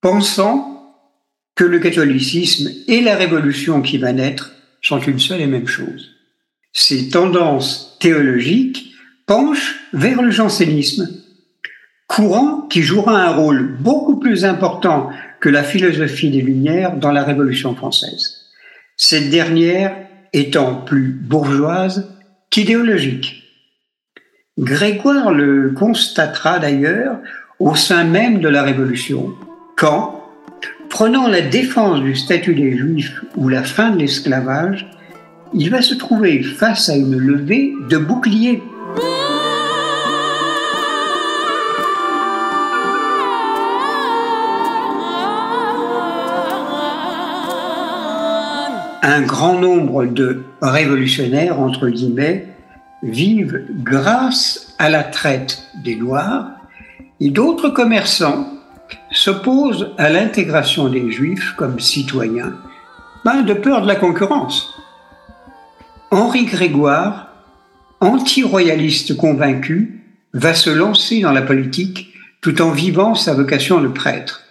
pensant 0.00 0.71
que 1.62 1.66
le 1.68 1.78
catholicisme 1.78 2.72
et 2.88 3.00
la 3.02 3.14
révolution 3.14 3.82
qui 3.82 3.96
va 3.96 4.12
naître 4.12 4.50
sont 4.80 4.98
une 4.98 5.20
seule 5.20 5.42
et 5.42 5.46
même 5.46 5.68
chose. 5.68 6.10
Ces 6.72 7.08
tendances 7.08 7.96
théologiques 8.00 8.92
penchent 9.28 9.76
vers 9.92 10.22
le 10.22 10.32
jansénisme, 10.32 11.08
courant 12.08 12.62
qui 12.62 12.82
jouera 12.82 13.16
un 13.16 13.36
rôle 13.36 13.76
beaucoup 13.78 14.18
plus 14.18 14.44
important 14.44 15.10
que 15.38 15.48
la 15.48 15.62
philosophie 15.62 16.30
des 16.30 16.40
Lumières 16.40 16.96
dans 16.96 17.12
la 17.12 17.22
Révolution 17.22 17.76
française. 17.76 18.40
Cette 18.96 19.30
dernière 19.30 19.96
étant 20.32 20.74
plus 20.74 21.12
bourgeoise 21.12 22.12
qu'idéologique. 22.50 23.44
Grégoire 24.58 25.30
le 25.30 25.70
constatera 25.70 26.58
d'ailleurs 26.58 27.18
au 27.60 27.76
sein 27.76 28.02
même 28.02 28.40
de 28.40 28.48
la 28.48 28.64
Révolution, 28.64 29.36
quand, 29.76 30.21
prenant 30.92 31.26
la 31.26 31.40
défense 31.40 32.02
du 32.02 32.14
statut 32.14 32.54
des 32.54 32.76
Juifs 32.76 33.24
ou 33.38 33.48
la 33.48 33.64
fin 33.64 33.90
de 33.90 33.98
l'esclavage, 33.98 34.86
il 35.54 35.70
va 35.70 35.80
se 35.80 35.94
trouver 35.94 36.42
face 36.42 36.90
à 36.90 36.94
une 36.94 37.16
levée 37.16 37.72
de 37.88 37.96
boucliers. 37.96 38.62
Un 49.02 49.22
grand 49.22 49.58
nombre 49.58 50.04
de 50.04 50.42
révolutionnaires, 50.60 51.58
entre 51.58 51.88
guillemets, 51.88 52.48
vivent 53.02 53.64
grâce 53.82 54.74
à 54.78 54.90
la 54.90 55.04
traite 55.04 55.62
des 55.82 55.96
Noirs 55.96 56.50
et 57.18 57.30
d'autres 57.30 57.70
commerçants 57.70 58.46
s'opposent 59.22 59.94
à 59.98 60.08
l'intégration 60.08 60.88
des 60.88 61.12
Juifs 61.12 61.52
comme 61.56 61.78
citoyens 61.78 62.56
ben, 63.24 63.42
de 63.42 63.54
peur 63.54 63.82
de 63.82 63.86
la 63.86 63.94
concurrence. 63.94 64.74
Henri 66.10 66.44
Grégoire, 66.44 67.28
anti-royaliste 68.00 69.16
convaincu, 69.16 70.00
va 70.32 70.54
se 70.54 70.70
lancer 70.70 71.20
dans 71.20 71.30
la 71.30 71.42
politique 71.42 72.12
tout 72.40 72.60
en 72.62 72.72
vivant 72.72 73.14
sa 73.14 73.32
vocation 73.34 73.80
de 73.80 73.86
prêtre. 73.86 74.42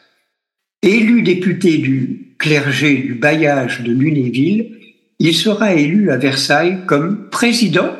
Élu 0.82 1.22
député 1.22 1.80
du 1.80 2.38
clergé 2.40 2.96
du 2.96 3.16
bailliage 3.16 3.82
de 3.82 3.92
Lunéville, 3.92 4.78
il 5.20 5.36
sera 5.36 5.74
élu 5.74 6.12
à 6.12 6.18
Versailles 6.18 6.80
comme 6.88 7.30
président 7.30 7.94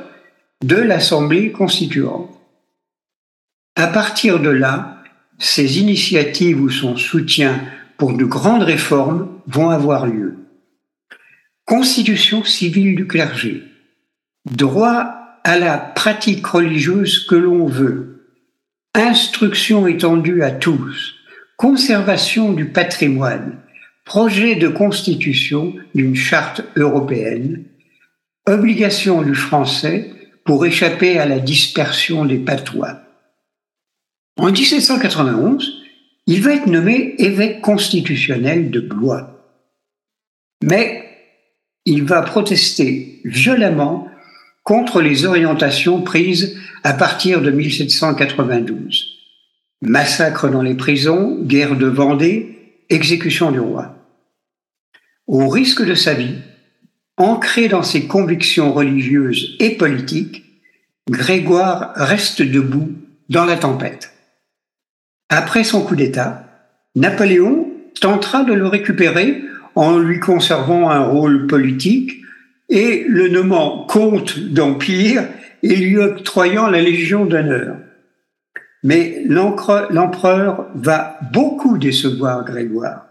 de 0.64 0.78
l'Assemblée 0.78 1.52
constituante. 1.52 2.30
À 3.76 3.88
partir 3.88 4.40
de 4.40 4.50
là, 4.50 5.01
ses 5.42 5.80
initiatives 5.80 6.62
ou 6.62 6.70
son 6.70 6.96
soutien 6.96 7.66
pour 7.98 8.14
de 8.14 8.26
grandes 8.26 8.62
réformes 8.62 9.42
vont 9.48 9.72
avoir 9.72 10.06
lieu. 10.06 10.36
Constitution 11.66 12.44
civile 12.44 12.96
du 12.96 13.08
clergé, 13.08 13.64
droit 14.46 15.16
à 15.44 15.58
la 15.58 15.80
pratique 15.80 16.46
religieuse 16.46 17.26
que 17.26 17.36
l'on 17.36 17.66
veut, 17.66 18.28
instruction 18.94 19.88
étendue 19.88 20.44
à 20.44 20.52
tous, 20.52 21.16
conservation 21.58 22.54
du 22.54 22.66
patrimoine, 22.66 23.58
projet 24.06 24.56
de 24.56 24.68
constitution 24.68 25.74
d'une 25.96 26.16
charte 26.16 26.62
européenne, 26.76 27.66
obligation 28.46 29.24
du 29.24 29.34
français 29.34 30.12
pour 30.46 30.68
échapper 30.68 31.18
à 31.18 31.26
la 31.26 31.40
dispersion 31.40 32.26
des 32.26 32.38
patois. 32.38 33.02
En 34.38 34.52
1791, 34.52 35.82
il 36.28 36.42
va 36.42 36.54
être 36.54 36.68
nommé 36.68 37.16
évêque 37.18 37.62
constitutionnel 37.62 38.72
de 38.72 38.80
Blois. 38.80 39.56
Mais 40.64 41.04
il 41.86 42.04
va 42.04 42.22
protester 42.22 43.22
violemment 43.26 44.08
contre 44.64 45.02
les 45.02 45.26
orientations 45.26 46.02
prises 46.02 46.60
à 46.84 46.94
partir 46.94 47.42
de 47.42 47.52
1792. 47.52 49.08
Massacre 49.82 50.50
dans 50.50 50.62
les 50.62 50.76
prisons, 50.76 51.42
guerre 51.42 51.76
de 51.76 51.88
Vendée, 51.88 52.84
exécution 52.90 53.52
du 53.52 53.60
roi. 53.60 53.96
Au 55.28 55.48
risque 55.48 55.84
de 55.84 55.96
sa 55.96 56.14
vie, 56.14 56.36
ancré 57.18 57.68
dans 57.68 57.84
ses 57.84 58.06
convictions 58.06 58.74
religieuses 58.74 59.56
et 59.60 59.72
politiques, 59.72 60.46
Grégoire 61.10 61.94
reste 61.96 62.44
debout 62.44 62.92
dans 63.30 63.46
la 63.46 63.58
tempête. 63.58 64.14
Après 65.34 65.64
son 65.64 65.82
coup 65.86 65.96
d'État, 65.96 66.46
Napoléon 66.94 67.72
tentera 68.02 68.44
de 68.44 68.52
le 68.52 68.68
récupérer 68.68 69.42
en 69.76 69.98
lui 69.98 70.20
conservant 70.20 70.90
un 70.90 71.06
rôle 71.06 71.48
politique 71.48 72.22
et 72.68 73.06
le 73.08 73.30
nommant 73.30 73.86
comte 73.86 74.38
d'Empire 74.38 75.24
et 75.64 75.74
lui 75.78 75.98
octroyant 75.98 76.68
la 76.68 76.82
Légion 76.82 77.24
d'honneur. 77.24 77.78
Mais 78.84 79.24
l'empereur 79.26 80.68
va 80.76 81.18
beaucoup 81.32 81.78
décevoir 81.78 82.44
Grégoire, 82.44 83.06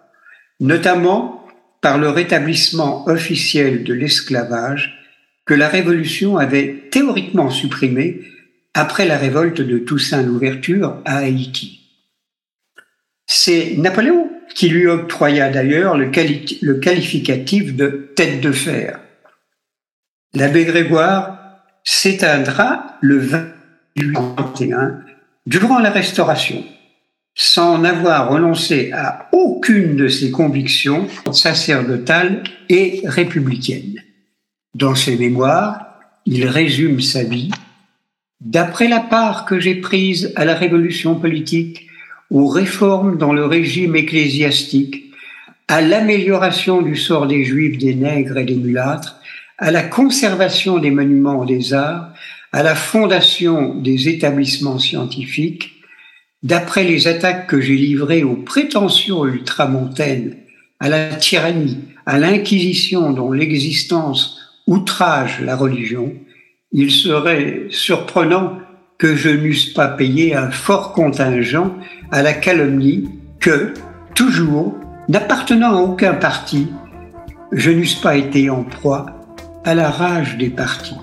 notamment 0.60 1.46
par 1.80 1.96
le 1.96 2.10
rétablissement 2.10 3.08
officiel 3.08 3.82
de 3.82 3.94
l'esclavage 3.94 4.94
que 5.46 5.54
la 5.54 5.68
Révolution 5.68 6.36
avait 6.36 6.88
théoriquement 6.90 7.48
supprimé 7.48 8.20
après 8.74 9.06
la 9.06 9.16
révolte 9.16 9.62
de 9.62 9.78
Toussaint 9.78 10.22
l'Ouverture 10.22 10.98
à 11.06 11.16
Haïti. 11.16 11.79
C'est 13.32 13.76
Napoléon 13.76 14.28
qui 14.56 14.68
lui 14.68 14.88
octroya 14.88 15.50
d'ailleurs 15.50 15.96
le, 15.96 16.10
qualificatif 16.80 17.76
de 17.76 18.10
tête 18.16 18.40
de 18.40 18.50
fer. 18.50 18.98
L'abbé 20.34 20.64
Grégoire 20.64 21.38
s'éteindra 21.84 22.98
le 23.00 23.18
21 23.94 24.98
durant 25.46 25.78
la 25.78 25.90
Restauration 25.90 26.64
sans 27.36 27.84
avoir 27.84 28.30
renoncé 28.30 28.90
à 28.92 29.28
aucune 29.30 29.94
de 29.94 30.08
ses 30.08 30.32
convictions 30.32 31.06
sacerdotales 31.30 32.42
et 32.68 33.00
républicaines. 33.04 34.02
Dans 34.74 34.96
ses 34.96 35.16
mémoires, 35.16 36.00
il 36.26 36.48
résume 36.48 37.00
sa 37.00 37.22
vie 37.22 37.52
D'après 38.40 38.88
la 38.88 39.00
part 39.00 39.44
que 39.44 39.60
j'ai 39.60 39.76
prise 39.76 40.32
à 40.34 40.44
la 40.44 40.54
révolution 40.54 41.14
politique, 41.14 41.89
aux 42.30 42.46
réformes 42.46 43.18
dans 43.18 43.32
le 43.32 43.44
régime 43.46 43.96
ecclésiastique, 43.96 45.12
à 45.68 45.80
l'amélioration 45.80 46.82
du 46.82 46.96
sort 46.96 47.26
des 47.26 47.44
juifs, 47.44 47.78
des 47.78 47.94
nègres 47.94 48.38
et 48.38 48.44
des 48.44 48.56
mulâtres, 48.56 49.16
à 49.58 49.70
la 49.70 49.82
conservation 49.82 50.78
des 50.78 50.90
monuments 50.90 51.44
des 51.44 51.74
arts, 51.74 52.12
à 52.52 52.62
la 52.62 52.74
fondation 52.74 53.74
des 53.74 54.08
établissements 54.08 54.78
scientifiques, 54.78 55.80
D'après 56.42 56.84
les 56.84 57.06
attaques 57.06 57.48
que 57.48 57.60
j'ai 57.60 57.76
livrées 57.76 58.24
aux 58.24 58.36
prétentions 58.36 59.26
ultramontaines, 59.26 60.36
à 60.78 60.88
la 60.88 61.14
tyrannie, 61.14 61.78
à 62.06 62.18
l'inquisition 62.18 63.10
dont 63.10 63.30
l'existence 63.30 64.38
outrage 64.66 65.40
la 65.42 65.54
religion, 65.54 66.14
il 66.72 66.90
serait 66.90 67.66
surprenant 67.68 68.58
que 68.96 69.16
je 69.16 69.28
n'eusse 69.28 69.74
pas 69.74 69.88
payé 69.88 70.34
un 70.34 70.50
fort 70.50 70.92
contingent 70.92 71.76
à 72.12 72.22
la 72.22 72.32
calomnie 72.32 73.08
que, 73.38 73.74
toujours, 74.14 74.74
n'appartenant 75.08 75.76
à 75.76 75.80
aucun 75.80 76.14
parti, 76.14 76.72
je 77.52 77.70
n'eusse 77.70 77.94
pas 77.94 78.16
été 78.16 78.50
en 78.50 78.64
proie 78.64 79.06
à 79.64 79.74
la 79.74 79.90
rage 79.90 80.36
des 80.38 80.50
partis. 80.50 80.96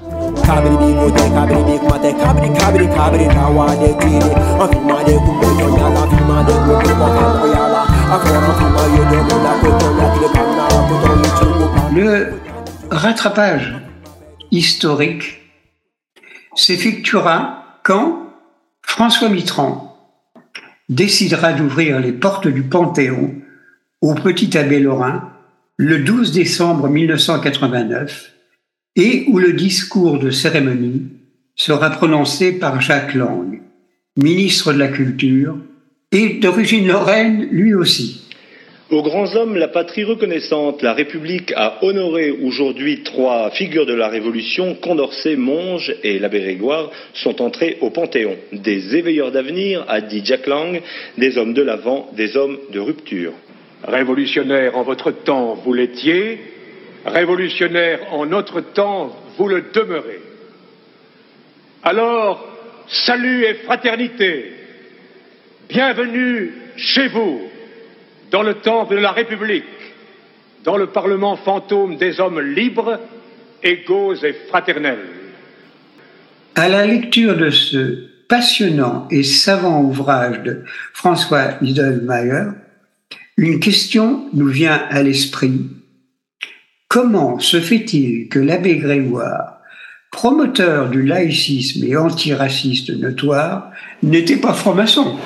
Le 11.94 12.34
rattrapage 12.92 13.76
historique 14.52 15.42
s'effectuera 16.56 17.64
quand 17.84 18.24
François 18.82 19.30
Mitterrand 19.30 19.87
décidera 20.90 21.54
d'ouvrir 21.54 22.00
les 22.00 22.14
portes 22.14 22.48
du 22.48 22.64
Panthéon 22.64 23.36
au 24.02 24.14
Petit 24.16 24.58
Abbé 24.58 24.80
Lorrain 24.80 25.32
le 25.78 26.00
12 26.00 26.32
décembre 26.32 26.88
1989 26.90 28.34
et 28.96 29.26
où 29.28 29.38
le 29.38 29.54
discours 29.54 30.20
de 30.20 30.32
cérémonie 30.32 31.08
sera 31.56 31.90
prononcé 31.90 32.54
par 32.54 32.82
Jacques 32.82 33.14
Lang, 33.14 33.62
ministre 34.18 34.74
de 34.74 34.80
la 34.80 34.88
Culture, 34.88 35.58
et 36.12 36.40
d'origine 36.40 36.88
lorraine 36.88 37.48
lui 37.52 37.74
aussi. 37.74 38.27
Aux 38.90 39.02
grands 39.02 39.36
hommes, 39.36 39.58
la 39.58 39.68
patrie 39.68 40.06
reconnaissante, 40.06 40.82
la 40.82 40.94
République 40.94 41.52
a 41.58 41.84
honoré 41.84 42.32
aujourd'hui 42.32 43.04
trois 43.04 43.52
figures 43.52 43.86
de 43.86 43.94
la 43.94 44.08
Révolution. 44.08 44.76
Condorcet, 44.76 45.36
Monge 45.36 45.94
et 46.04 46.20
l'abbé 46.20 46.40
Grégoire 46.40 46.90
sont 47.14 47.42
entrés 47.42 47.78
au 47.82 47.90
Panthéon. 47.90 48.38
Des 48.54 48.96
éveilleurs 48.96 49.34
d'avenir, 49.34 49.84
a 49.90 50.00
dit 50.00 50.22
Jack 50.24 50.48
Lang, 50.48 50.82
des 51.18 51.38
hommes 51.38 51.54
de 51.54 51.62
l'avant, 51.64 52.10
des 52.16 52.38
hommes 52.38 52.60
de 52.72 52.80
rupture. 52.80 53.34
Révolutionnaire 53.84 54.78
en 54.78 54.84
votre 54.84 55.12
temps, 55.12 55.56
vous 55.56 55.74
l'étiez, 55.74 56.40
révolutionnaire 57.06 58.14
en 58.14 58.26
notre 58.26 58.62
temps, 58.62 59.14
vous 59.38 59.50
le 59.50 59.66
demeurez. 59.74 60.22
Alors, 61.84 62.42
salut 62.88 63.44
et 63.44 63.56
fraternité, 63.56 64.46
bienvenue 65.68 66.54
chez 66.78 67.10
vous, 67.10 67.42
dans 68.32 68.44
le 68.44 68.56
temple 68.56 68.96
de 68.96 69.00
la 69.00 69.12
République, 69.12 69.64
dans 70.64 70.78
le 70.78 70.88
Parlement 70.88 71.38
fantôme 71.38 71.98
des 71.98 72.20
hommes 72.20 72.42
libres, 72.42 73.00
égaux 73.64 74.16
et 74.16 74.34
fraternels. 74.50 75.06
À 76.56 76.68
la 76.70 76.86
lecture 76.86 77.38
de 77.38 77.50
ce 77.50 78.08
passionnant 78.28 79.08
et 79.10 79.24
savant 79.24 79.82
ouvrage 79.82 80.42
de 80.44 80.64
François 80.94 81.54
Idelmayer, 81.62 82.52
une 83.38 83.60
question 83.60 84.28
nous 84.34 84.48
vient 84.48 84.82
à 84.90 85.04
l'esprit. 85.04 85.62
Comment 86.88 87.40
se 87.40 87.60
fait-il 87.60 88.28
que 88.30 88.40
l'abbé 88.40 88.78
Grégoire, 88.78 89.60
promoteur 90.12 90.90
du 90.90 91.04
laïcisme 91.04 91.86
et 91.86 91.96
antiraciste 91.96 92.90
notoire, 92.90 93.72
n'était 94.02 94.38
pas 94.38 94.54
franc-maçon? 94.54 95.18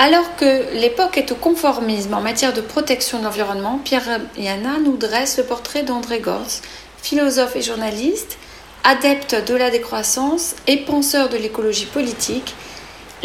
Alors 0.00 0.36
que 0.36 0.78
l'époque 0.78 1.18
est 1.18 1.32
au 1.32 1.34
conformisme 1.34 2.14
en 2.14 2.20
matière 2.20 2.52
de 2.52 2.60
protection 2.60 3.18
de 3.18 3.24
l'environnement, 3.24 3.80
Pierre 3.82 4.20
Yana 4.36 4.78
nous 4.78 4.96
dresse 4.96 5.38
le 5.38 5.42
portrait 5.42 5.82
d'André 5.82 6.20
Gortz, 6.20 6.62
philosophe 7.02 7.56
et 7.56 7.62
journaliste, 7.62 8.38
adepte 8.84 9.34
de 9.48 9.56
la 9.56 9.70
décroissance 9.70 10.54
et 10.68 10.76
penseur 10.76 11.28
de 11.28 11.36
l'écologie 11.36 11.86
politique. 11.86 12.54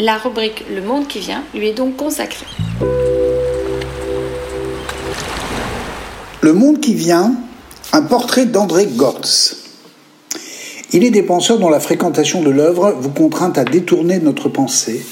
La 0.00 0.18
rubrique 0.18 0.64
Le 0.68 0.82
monde 0.82 1.06
qui 1.06 1.20
vient 1.20 1.44
lui 1.54 1.68
est 1.68 1.74
donc 1.74 1.94
consacrée. 1.94 2.46
Le 6.40 6.52
monde 6.52 6.80
qui 6.80 6.94
vient, 6.94 7.36
un 7.92 8.02
portrait 8.02 8.46
d'André 8.46 8.86
Gortz. 8.86 9.58
Il 10.92 11.04
est 11.04 11.10
des 11.10 11.22
penseurs 11.22 11.60
dont 11.60 11.70
la 11.70 11.78
fréquentation 11.78 12.42
de 12.42 12.50
l'œuvre 12.50 12.96
vous 12.98 13.10
contraint 13.10 13.52
à 13.54 13.62
détourner 13.62 14.18
notre 14.18 14.48
pensée 14.48 15.06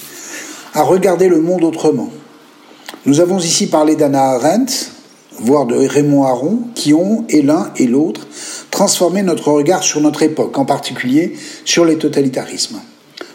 à 0.74 0.82
regarder 0.82 1.28
le 1.28 1.40
monde 1.40 1.64
autrement. 1.64 2.10
Nous 3.04 3.20
avons 3.20 3.38
ici 3.38 3.66
parlé 3.66 3.96
d'Anna 3.96 4.22
Arendt, 4.22 4.72
voire 5.38 5.66
de 5.66 5.74
Raymond 5.74 6.24
Aron, 6.24 6.60
qui 6.74 6.94
ont, 6.94 7.24
et 7.28 7.42
l'un 7.42 7.70
et 7.76 7.86
l'autre, 7.86 8.26
transformé 8.70 9.22
notre 9.22 9.50
regard 9.50 9.82
sur 9.82 10.00
notre 10.00 10.22
époque, 10.22 10.56
en 10.58 10.64
particulier 10.64 11.34
sur 11.64 11.84
les 11.84 11.98
totalitarismes. 11.98 12.80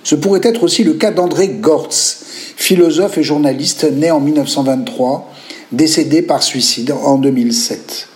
Ce 0.04 0.16
pourrait 0.16 0.42
être 0.44 0.64
aussi 0.64 0.84
le 0.84 0.94
cas 0.94 1.12
d'André 1.12 1.50
Gortz, 1.50 2.24
philosophe 2.56 3.18
et 3.18 3.24
journaliste 3.24 3.84
né 3.84 4.10
en 4.10 4.20
1923, 4.20 5.32
décédé 5.72 6.22
par 6.22 6.44
suicide 6.44 6.92
en 6.92 7.18
2007. 7.18 8.08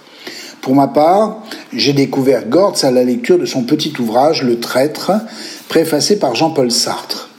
Pour 0.62 0.76
ma 0.76 0.88
part, 0.88 1.44
j'ai 1.74 1.94
découvert 1.94 2.48
Gortz 2.48 2.84
à 2.84 2.92
la 2.92 3.04
lecture 3.04 3.40
de 3.40 3.46
son 3.46 3.64
petit 3.64 3.94
ouvrage 4.00 4.44
Le 4.44 4.60
Traître, 4.60 5.12
préfacé 5.68 6.18
par 6.18 6.36
Jean-Paul 6.36 6.72
Sartre. 6.72 7.31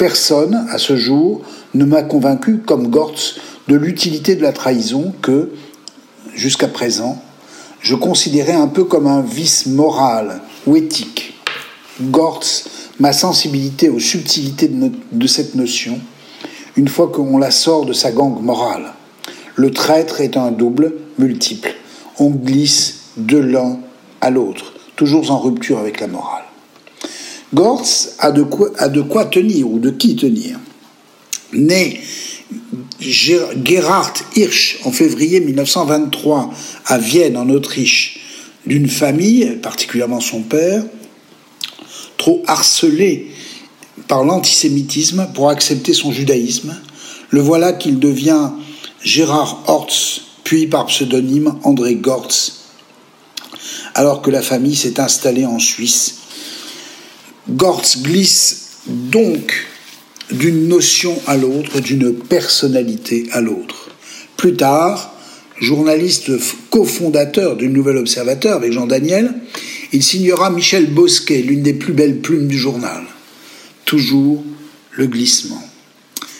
Personne, 0.00 0.66
à 0.70 0.78
ce 0.78 0.96
jour, 0.96 1.42
ne 1.74 1.84
m'a 1.84 2.02
convaincu, 2.02 2.62
comme 2.64 2.88
Gortz, 2.88 3.36
de 3.68 3.76
l'utilité 3.76 4.34
de 4.34 4.40
la 4.40 4.54
trahison 4.54 5.12
que, 5.20 5.50
jusqu'à 6.34 6.68
présent, 6.68 7.22
je 7.80 7.94
considérais 7.94 8.54
un 8.54 8.66
peu 8.66 8.84
comme 8.84 9.06
un 9.06 9.20
vice 9.20 9.66
moral 9.66 10.40
ou 10.66 10.76
éthique. 10.76 11.34
Gortz, 12.00 12.64
ma 12.98 13.12
sensibilité 13.12 13.90
aux 13.90 13.98
subtilités 13.98 14.70
de, 14.72 15.26
cette 15.26 15.54
notion, 15.54 16.00
une 16.76 16.88
fois 16.88 17.08
qu'on 17.08 17.36
la 17.36 17.50
sort 17.50 17.84
de 17.84 17.92
sa 17.92 18.10
gangue 18.10 18.40
morale. 18.40 18.94
Le 19.54 19.70
traître 19.70 20.22
est 20.22 20.38
un 20.38 20.50
double, 20.50 20.94
multiple. 21.18 21.74
On 22.18 22.30
glisse 22.30 23.00
de 23.18 23.36
l'un 23.36 23.76
à 24.22 24.30
l'autre, 24.30 24.72
toujours 24.96 25.30
en 25.30 25.38
rupture 25.38 25.78
avec 25.78 26.00
la 26.00 26.06
morale. 26.06 26.44
Gortz 27.52 28.14
a 28.18 28.30
de, 28.30 28.42
quoi, 28.42 29.24
tenir 29.26 29.68
ou 29.68 29.78
de 29.78 29.90
qui 29.90 30.16
tenir. 30.16 30.58
Né 31.52 32.00
Gerhard 33.00 34.14
Hirsch 34.36 34.78
en 34.84 34.92
février 34.92 35.40
1923 35.40 36.50
à 36.86 36.98
Vienne 36.98 37.36
en 37.36 37.48
Autriche 37.48 38.20
d'une 38.66 38.88
famille, 38.88 39.58
particulièrement 39.62 40.20
son 40.20 40.42
père, 40.42 40.84
trop 42.18 42.42
harcelé 42.46 43.30
par 44.06 44.22
l'antisémitisme 44.22 45.28
pour 45.34 45.48
accepter 45.48 45.92
son 45.92 46.12
judaïsme, 46.12 46.76
le 47.30 47.40
voilà 47.40 47.72
qu'il 47.72 47.98
devient 47.98 48.50
Gérard 49.02 49.62
Hortz, 49.66 50.22
puis 50.44 50.66
par 50.66 50.86
pseudonyme 50.86 51.54
André 51.64 51.94
Gortz, 51.94 52.64
alors 53.94 54.20
que 54.20 54.30
la 54.30 54.42
famille 54.42 54.76
s'est 54.76 55.00
installée 55.00 55.46
en 55.46 55.58
Suisse 55.58 56.19
Gortz 57.50 58.02
glisse 58.02 58.68
donc 58.86 59.66
d'une 60.30 60.68
notion 60.68 61.20
à 61.26 61.36
l'autre, 61.36 61.80
d'une 61.80 62.14
personnalité 62.14 63.26
à 63.32 63.40
l'autre. 63.40 63.90
Plus 64.36 64.54
tard, 64.54 65.14
journaliste 65.60 66.30
cofondateur 66.70 67.56
du 67.56 67.68
Nouvel 67.68 67.96
Observateur 67.96 68.56
avec 68.56 68.72
Jean 68.72 68.86
Daniel, 68.86 69.34
il 69.92 70.02
signera 70.02 70.50
Michel 70.50 70.86
Bosquet, 70.86 71.42
l'une 71.42 71.62
des 71.62 71.74
plus 71.74 71.92
belles 71.92 72.20
plumes 72.20 72.46
du 72.46 72.58
journal. 72.58 73.02
Toujours 73.84 74.44
le 74.92 75.06
glissement. 75.06 75.62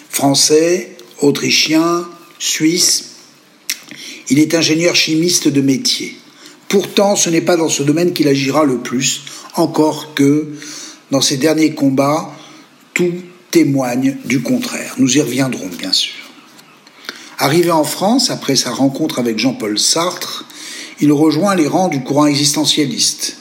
Français, 0.09 0.97
autrichien, 1.21 2.07
suisse, 2.39 3.07
il 4.29 4.39
est 4.39 4.55
ingénieur 4.55 4.95
chimiste 4.95 5.49
de 5.49 5.61
métier. 5.61 6.17
Pourtant, 6.69 7.17
ce 7.17 7.31
n'est 7.31 7.41
pas 7.41 7.57
dans 7.57 7.69
ce 7.69 7.83
domaine 7.83 8.13
qu'il 8.13 8.29
agira 8.29 8.65
le 8.65 8.79
plus, 8.79 9.23
encore 9.57 10.15
que 10.15 10.47
dans 11.11 11.21
ces 11.21 11.37
derniers 11.37 11.75
combats, 11.75 12.31
tout 12.95 13.13
témoigne 13.51 14.17
du 14.25 14.43
contraire. 14.43 14.95
Nous 14.99 15.17
y 15.17 15.21
reviendrons, 15.21 15.69
bien 15.79 15.93
sûr. 15.93 16.15
Arrivé 17.39 17.71
en 17.71 17.85
France, 17.85 18.31
après 18.31 18.57
sa 18.57 18.71
rencontre 18.71 19.19
avec 19.19 19.39
Jean-Paul 19.39 19.79
Sartre, 19.79 20.45
il 21.01 21.13
rejoint 21.13 21.55
les 21.55 21.67
rangs 21.67 21.89
du 21.89 22.03
courant 22.03 22.27
existentialiste, 22.27 23.39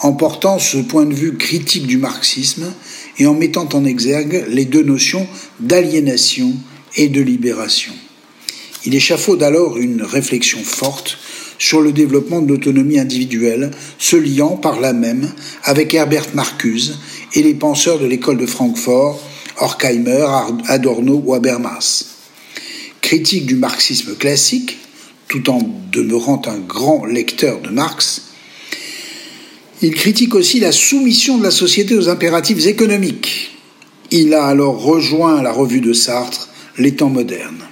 en 0.00 0.12
portant 0.12 0.58
ce 0.58 0.76
point 0.76 1.06
de 1.06 1.14
vue 1.14 1.36
critique 1.36 1.86
du 1.86 1.96
marxisme 1.96 2.72
et 3.18 3.26
en 3.26 3.34
mettant 3.34 3.68
en 3.72 3.84
exergue 3.84 4.44
les 4.48 4.64
deux 4.64 4.82
notions 4.82 5.26
d'aliénation 5.60 6.54
et 6.96 7.08
de 7.08 7.20
libération. 7.20 7.92
Il 8.84 8.94
échafaude 8.94 9.42
alors 9.42 9.76
une 9.76 10.02
réflexion 10.02 10.62
forte 10.62 11.18
sur 11.58 11.80
le 11.80 11.92
développement 11.92 12.40
de 12.40 12.48
l'autonomie 12.48 12.98
individuelle, 12.98 13.70
se 13.98 14.16
liant 14.16 14.56
par 14.56 14.80
là 14.80 14.92
même 14.92 15.30
avec 15.64 15.92
Herbert 15.92 16.28
Marcuse 16.34 16.98
et 17.34 17.42
les 17.42 17.54
penseurs 17.54 17.98
de 17.98 18.06
l'école 18.06 18.38
de 18.38 18.46
Francfort, 18.46 19.20
Horkheimer, 19.58 20.26
Adorno 20.66 21.22
ou 21.24 21.34
Habermas. 21.34 22.04
Critique 23.00 23.46
du 23.46 23.56
marxisme 23.56 24.14
classique, 24.14 24.78
tout 25.28 25.50
en 25.50 25.60
demeurant 25.92 26.40
un 26.46 26.58
grand 26.58 27.04
lecteur 27.04 27.60
de 27.60 27.70
Marx, 27.70 28.22
il 29.80 29.94
critique 29.94 30.34
aussi 30.34 30.58
la 30.58 30.72
soumission 30.72 31.38
de 31.38 31.44
la 31.44 31.52
société 31.52 31.96
aux 31.96 32.08
impératifs 32.08 32.66
économiques. 32.66 33.52
Il 34.10 34.34
a 34.34 34.44
alors 34.44 34.82
rejoint 34.82 35.40
la 35.42 35.52
revue 35.52 35.80
de 35.80 35.92
Sartre, 35.92 36.48
Les 36.78 36.94
temps 36.94 37.10
modernes. 37.10 37.64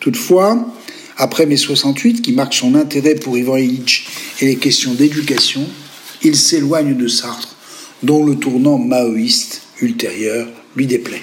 Toutefois, 0.00 0.73
après 1.16 1.46
mai 1.46 1.56
68, 1.56 2.22
qui 2.22 2.32
marque 2.32 2.54
son 2.54 2.74
intérêt 2.74 3.14
pour 3.14 3.38
Ivan 3.38 3.56
Illich 3.56 4.06
et 4.40 4.46
les 4.46 4.56
questions 4.56 4.94
d'éducation, 4.94 5.66
il 6.22 6.36
s'éloigne 6.36 6.96
de 6.96 7.08
Sartre, 7.08 7.56
dont 8.02 8.24
le 8.24 8.36
tournant 8.36 8.78
maoïste 8.78 9.62
ultérieur 9.80 10.48
lui 10.76 10.86
déplaît. 10.86 11.22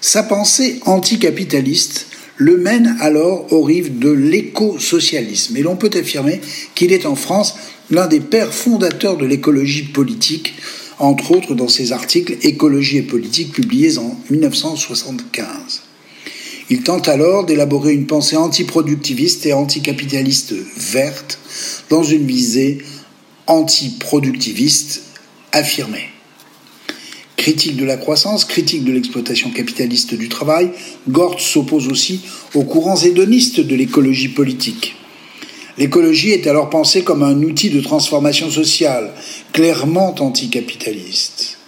Sa 0.00 0.22
pensée 0.22 0.80
anticapitaliste 0.84 2.06
le 2.36 2.56
mène 2.56 2.96
alors 3.00 3.52
aux 3.52 3.62
rives 3.62 3.98
de 3.98 4.10
l'éco-socialisme, 4.10 5.56
et 5.56 5.62
l'on 5.62 5.76
peut 5.76 5.90
affirmer 5.94 6.40
qu'il 6.74 6.92
est 6.92 7.06
en 7.06 7.14
France 7.14 7.54
l'un 7.90 8.08
des 8.08 8.20
pères 8.20 8.52
fondateurs 8.52 9.16
de 9.16 9.26
l'écologie 9.26 9.84
politique, 9.84 10.54
entre 10.98 11.32
autres 11.32 11.54
dans 11.54 11.68
ses 11.68 11.92
articles 11.92 12.36
Écologie 12.42 12.98
et 12.98 13.02
politique 13.02 13.52
publiés 13.52 13.98
en 13.98 14.18
1975. 14.30 15.82
Il 16.72 16.82
tente 16.84 17.06
alors 17.06 17.44
d'élaborer 17.44 17.92
une 17.92 18.06
pensée 18.06 18.38
antiproductiviste 18.38 19.44
et 19.44 19.52
anticapitaliste 19.52 20.54
verte 20.78 21.38
dans 21.90 22.02
une 22.02 22.26
visée 22.26 22.78
antiproductiviste 23.46 25.02
affirmée. 25.52 26.08
Critique 27.36 27.76
de 27.76 27.84
la 27.84 27.98
croissance, 27.98 28.46
critique 28.46 28.84
de 28.84 28.92
l'exploitation 28.92 29.50
capitaliste 29.50 30.14
du 30.14 30.30
travail, 30.30 30.70
Gortz 31.10 31.44
s'oppose 31.44 31.88
aussi 31.88 32.22
aux 32.54 32.64
courants 32.64 32.96
hédonistes 32.96 33.60
de 33.60 33.74
l'écologie 33.76 34.30
politique. 34.30 34.96
L'écologie 35.76 36.30
est 36.30 36.46
alors 36.46 36.70
pensée 36.70 37.04
comme 37.04 37.22
un 37.22 37.42
outil 37.42 37.68
de 37.68 37.82
transformation 37.82 38.50
sociale, 38.50 39.12
clairement 39.52 40.14
anticapitaliste. 40.18 41.58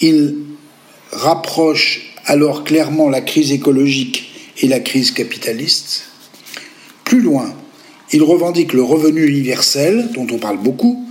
Il 0.00 0.36
rapproche 1.10 2.02
alors 2.24 2.62
clairement 2.62 3.08
la 3.08 3.20
crise 3.20 3.50
écologique 3.50 4.27
et 4.60 4.68
la 4.68 4.80
crise 4.80 5.10
capitaliste. 5.10 6.04
Plus 7.04 7.20
loin, 7.20 7.54
il 8.12 8.22
revendique 8.22 8.72
le 8.72 8.82
revenu 8.82 9.26
universel, 9.26 10.10
dont 10.14 10.26
on 10.30 10.38
parle 10.38 10.58
beaucoup, 10.58 11.04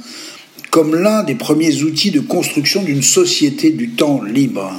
comme 0.71 0.95
l'un 0.95 1.23
des 1.23 1.35
premiers 1.35 1.83
outils 1.83 2.11
de 2.11 2.19
construction 2.19 2.83
d'une 2.83 3.01
société 3.01 3.71
du 3.71 3.91
temps 3.91 4.21
libre. 4.21 4.71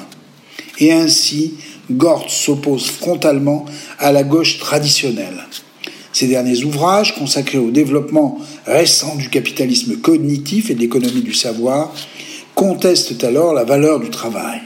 Et 0.79 0.93
ainsi, 0.93 1.55
Gortz 1.91 2.33
s'oppose 2.33 2.87
frontalement 2.87 3.65
à 3.99 4.13
la 4.13 4.23
gauche 4.23 4.59
traditionnelle. 4.59 5.45
Ses 6.13 6.27
derniers 6.27 6.65
ouvrages, 6.65 7.15
consacrés 7.17 7.59
au 7.59 7.71
développement 7.71 8.39
récent 8.67 9.17
du 9.17 9.29
capitalisme 9.29 9.97
cognitif 9.97 10.71
et 10.71 10.75
de 10.75 10.81
l'économie 10.81 11.23
du 11.23 11.35
savoir, 11.35 11.95
contestent 12.55 13.23
alors 13.25 13.55
la 13.55 13.65
valeur 13.65 14.01
du 14.01 14.11
travail. 14.11 14.61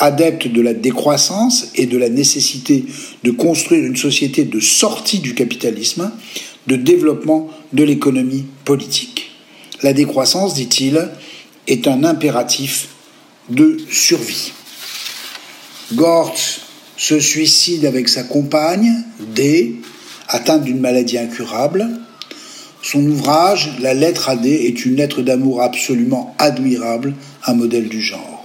Adeptes 0.00 0.48
de 0.48 0.62
la 0.62 0.74
décroissance 0.74 1.68
et 1.74 1.86
de 1.86 1.98
la 1.98 2.08
nécessité 2.08 2.86
de 3.22 3.30
construire 3.30 3.84
une 3.84 3.96
société 3.96 4.44
de 4.44 4.58
sortie 4.58 5.18
du 5.18 5.34
capitalisme, 5.34 6.10
de 6.66 6.76
développement 6.76 7.50
de 7.72 7.84
l'économie 7.84 8.46
politique. 8.64 9.30
La 9.82 9.92
décroissance, 9.92 10.54
dit-il, 10.54 11.08
est 11.66 11.86
un 11.86 12.02
impératif 12.04 12.88
de 13.50 13.76
survie. 13.90 14.52
Gortz 15.94 16.60
se 16.96 17.18
suicide 17.18 17.84
avec 17.84 18.08
sa 18.08 18.22
compagne, 18.22 19.04
D, 19.34 19.76
atteinte 20.28 20.64
d'une 20.64 20.80
maladie 20.80 21.18
incurable. 21.18 21.88
Son 22.82 23.04
ouvrage, 23.04 23.72
La 23.80 23.94
lettre 23.94 24.28
à 24.28 24.36
D, 24.36 24.50
est 24.50 24.84
une 24.84 24.96
lettre 24.96 25.22
d'amour 25.22 25.62
absolument 25.62 26.34
admirable, 26.38 27.14
un 27.46 27.54
modèle 27.54 27.88
du 27.88 28.00
genre. 28.00 28.39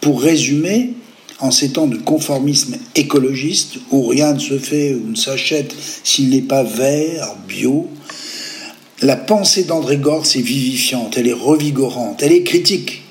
Pour 0.00 0.22
résumer, 0.22 0.94
en 1.40 1.50
ces 1.50 1.72
temps 1.72 1.86
de 1.86 1.96
conformisme 1.96 2.76
écologiste, 2.94 3.76
où 3.90 4.06
rien 4.06 4.32
ne 4.32 4.38
se 4.38 4.58
fait 4.58 4.94
ou 4.94 5.10
ne 5.10 5.16
s'achète 5.16 5.74
s'il 6.02 6.30
n'est 6.30 6.42
pas 6.42 6.62
vert, 6.62 7.34
bio, 7.46 7.88
la 9.00 9.16
pensée 9.16 9.64
d'André 9.64 9.96
Gortz 9.96 10.34
est 10.36 10.40
vivifiante, 10.40 11.16
elle 11.16 11.28
est 11.28 11.32
revigorante, 11.32 12.22
elle 12.22 12.32
est 12.32 12.42
critique. 12.42 13.02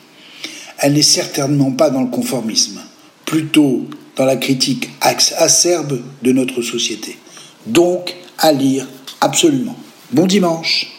Elle 0.80 0.94
n'est 0.94 1.02
certainement 1.02 1.72
pas 1.72 1.90
dans 1.90 2.02
le 2.02 2.10
conformisme, 2.10 2.82
plutôt 3.26 3.86
dans 4.16 4.26
la 4.26 4.36
critique 4.36 4.90
acerbe 5.02 6.02
de 6.24 6.32
notre 6.32 6.62
société. 6.62 7.18
Donc, 7.66 8.16
à 8.38 8.52
lire 8.52 8.88
absolument. 9.22 9.76
Bon 10.12 10.28
dimanche 10.28 10.97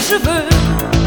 cheveux. 0.00 0.99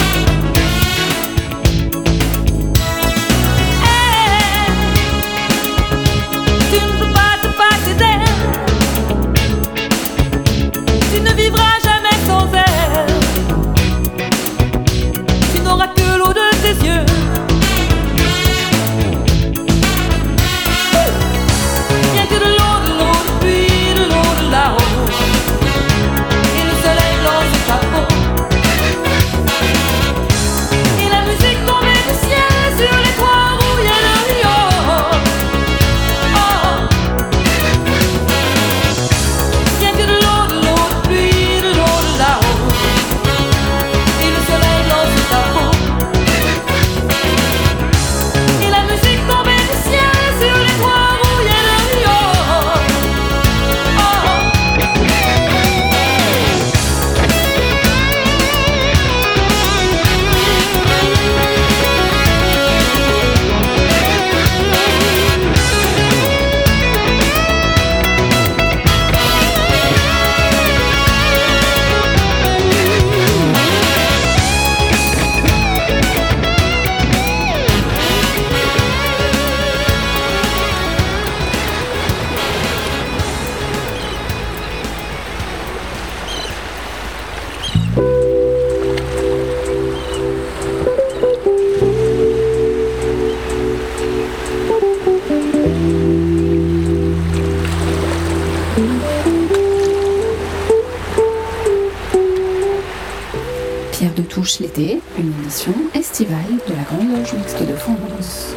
Touche 104.12 104.60
l'été, 104.60 105.02
une 105.18 105.32
émission 105.40 105.74
estivale 105.94 106.38
de 106.68 106.74
la 106.74 106.84
Grande 106.84 107.18
Loge 107.18 107.34
Mixte 107.34 107.62
de 107.62 107.76
France. 107.76 108.56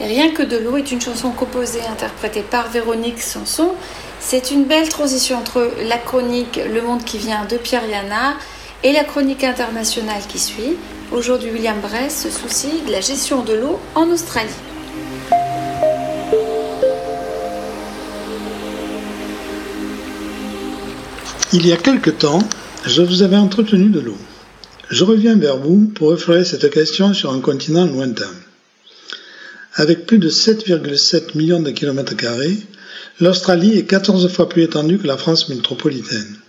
Rien 0.00 0.30
que 0.30 0.42
de 0.42 0.56
l'eau 0.58 0.76
est 0.76 0.92
une 0.92 1.00
chanson 1.00 1.30
composée, 1.30 1.80
interprétée 1.90 2.42
par 2.42 2.68
Véronique 2.70 3.20
Sanson. 3.20 3.72
C'est 4.20 4.50
une 4.50 4.64
belle 4.64 4.88
transition 4.88 5.38
entre 5.38 5.70
la 5.88 5.98
chronique 5.98 6.60
Le 6.72 6.82
Monde 6.82 7.04
qui 7.04 7.18
vient 7.18 7.44
de 7.44 7.56
Pierre 7.56 7.88
Yana 7.88 8.34
et 8.82 8.92
la 8.92 9.04
chronique 9.04 9.44
internationale 9.44 10.22
qui 10.28 10.38
suit. 10.38 10.76
Aujourd'hui, 11.12 11.50
William 11.50 11.80
Bress 11.80 12.22
se 12.22 12.30
soucie 12.30 12.82
de 12.86 12.92
la 12.92 13.00
gestion 13.00 13.42
de 13.42 13.54
l'eau 13.54 13.80
en 13.94 14.08
Australie. 14.10 14.50
Il 21.56 21.64
y 21.68 21.72
a 21.72 21.76
quelque 21.76 22.10
temps, 22.10 22.40
je 22.84 23.00
vous 23.00 23.22
avais 23.22 23.36
entretenu 23.36 23.88
de 23.88 24.00
l'eau. 24.00 24.18
Je 24.90 25.04
reviens 25.04 25.36
vers 25.36 25.56
vous 25.56 25.86
pour 25.94 26.12
effleurer 26.12 26.44
cette 26.44 26.68
question 26.68 27.14
sur 27.14 27.32
un 27.32 27.38
continent 27.38 27.86
lointain. 27.86 28.32
Avec 29.74 30.04
plus 30.04 30.18
de 30.18 30.28
7,7 30.28 31.38
millions 31.38 31.62
de 31.62 31.70
kilomètres 31.70 32.16
carrés, 32.16 32.56
l'Australie 33.20 33.78
est 33.78 33.84
14 33.84 34.28
fois 34.32 34.48
plus 34.48 34.64
étendue 34.64 34.98
que 34.98 35.06
la 35.06 35.16
France 35.16 35.48
métropolitaine. 35.48 36.40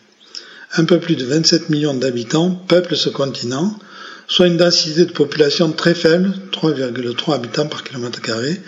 Un 0.73 0.85
peu 0.85 0.99
plus 0.99 1.15
de 1.15 1.25
27 1.25 1.69
millions 1.69 1.93
d'habitants 1.93 2.49
peuplent 2.67 2.97
ce 2.97 3.09
continent, 3.09 3.77
soit 4.27 4.47
une 4.47 4.57
densité 4.57 5.05
de 5.05 5.11
population 5.11 5.71
très 5.71 5.93
faible, 5.93 6.33
3,3 6.51 7.35
habitants 7.35 7.67
par 7.67 7.83
kilomètre 7.83 8.23
carré, 8.23 8.59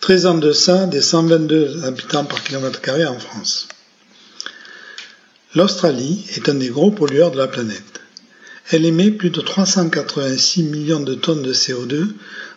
très 0.00 0.26
en 0.26 0.34
deçà 0.34 0.84
des 0.84 1.00
122 1.00 1.84
habitants 1.84 2.26
par 2.26 2.44
kilomètre 2.44 2.82
carré 2.82 3.06
en 3.06 3.18
France. 3.18 3.68
L'Australie 5.56 6.22
est 6.36 6.50
un 6.50 6.54
des 6.54 6.68
gros 6.68 6.90
pollueurs 6.90 7.30
de 7.30 7.38
la 7.38 7.48
planète. 7.48 8.02
Elle 8.70 8.84
émet 8.84 9.10
plus 9.10 9.30
de 9.30 9.40
386 9.40 10.64
millions 10.64 11.00
de 11.00 11.14
tonnes 11.14 11.40
de 11.40 11.54
CO2 11.54 12.08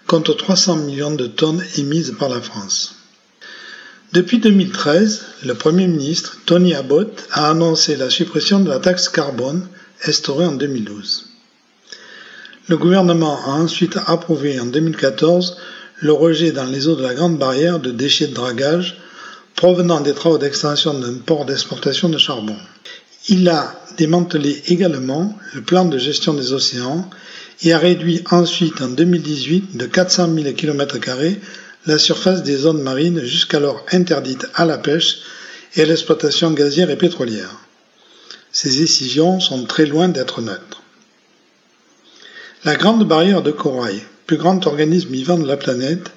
contre 0.05 0.33
300 0.33 0.75
millions 0.75 1.15
de 1.15 1.25
tonnes 1.25 1.63
émises 1.77 2.13
par 2.19 2.27
la 2.27 2.41
France. 2.41 2.95
Depuis 4.11 4.39
2013, 4.39 5.23
le 5.45 5.53
Premier 5.53 5.87
ministre 5.87 6.39
Tony 6.45 6.75
Abbott 6.75 7.25
a 7.31 7.49
annoncé 7.49 7.95
la 7.95 8.09
suppression 8.09 8.59
de 8.59 8.67
la 8.67 8.79
taxe 8.79 9.07
carbone 9.07 9.65
instaurée 10.05 10.45
en 10.47 10.55
2012. 10.55 11.29
Le 12.67 12.77
gouvernement 12.77 13.39
a 13.45 13.51
ensuite 13.51 13.97
approuvé 14.07 14.59
en 14.59 14.65
2014 14.65 15.55
le 16.01 16.11
rejet 16.11 16.51
dans 16.51 16.65
les 16.65 16.89
eaux 16.89 16.97
de 16.97 17.03
la 17.03 17.13
Grande 17.13 17.37
Barrière 17.37 17.79
de 17.79 17.91
déchets 17.91 18.27
de 18.27 18.33
dragage 18.33 18.97
provenant 19.55 20.01
des 20.01 20.13
travaux 20.13 20.37
d'extension 20.37 20.99
d'un 20.99 21.19
port 21.19 21.45
d'exportation 21.45 22.09
de 22.09 22.17
charbon. 22.17 22.57
Il 23.27 23.49
a 23.49 23.75
démantelé 23.97 24.61
également 24.67 25.37
le 25.53 25.61
plan 25.61 25.85
de 25.85 25.97
gestion 25.97 26.33
des 26.33 26.53
océans 26.53 27.09
et 27.61 27.73
a 27.73 27.77
réduit 27.77 28.23
ensuite 28.31 28.81
en 28.81 28.87
2018 28.87 29.75
de 29.75 29.85
400 29.85 30.33
000 30.33 30.53
km 30.53 30.97
la 31.85 31.97
surface 31.97 32.43
des 32.43 32.55
zones 32.55 32.81
marines 32.81 33.23
jusqu'alors 33.23 33.85
interdites 33.91 34.47
à 34.55 34.65
la 34.65 34.77
pêche 34.77 35.19
et 35.75 35.81
à 35.81 35.85
l'exploitation 35.85 36.51
gazière 36.51 36.89
et 36.89 36.97
pétrolière. 36.97 37.55
Ces 38.51 38.69
décisions 38.79 39.39
sont 39.39 39.65
très 39.65 39.85
loin 39.85 40.07
d'être 40.07 40.41
neutres. 40.41 40.81
La 42.65 42.75
Grande 42.75 43.07
Barrière 43.07 43.41
de 43.41 43.51
Corail, 43.51 44.01
plus 44.25 44.37
grand 44.37 44.65
organisme 44.65 45.11
vivant 45.11 45.37
de 45.37 45.47
la 45.47 45.57
planète, 45.57 46.11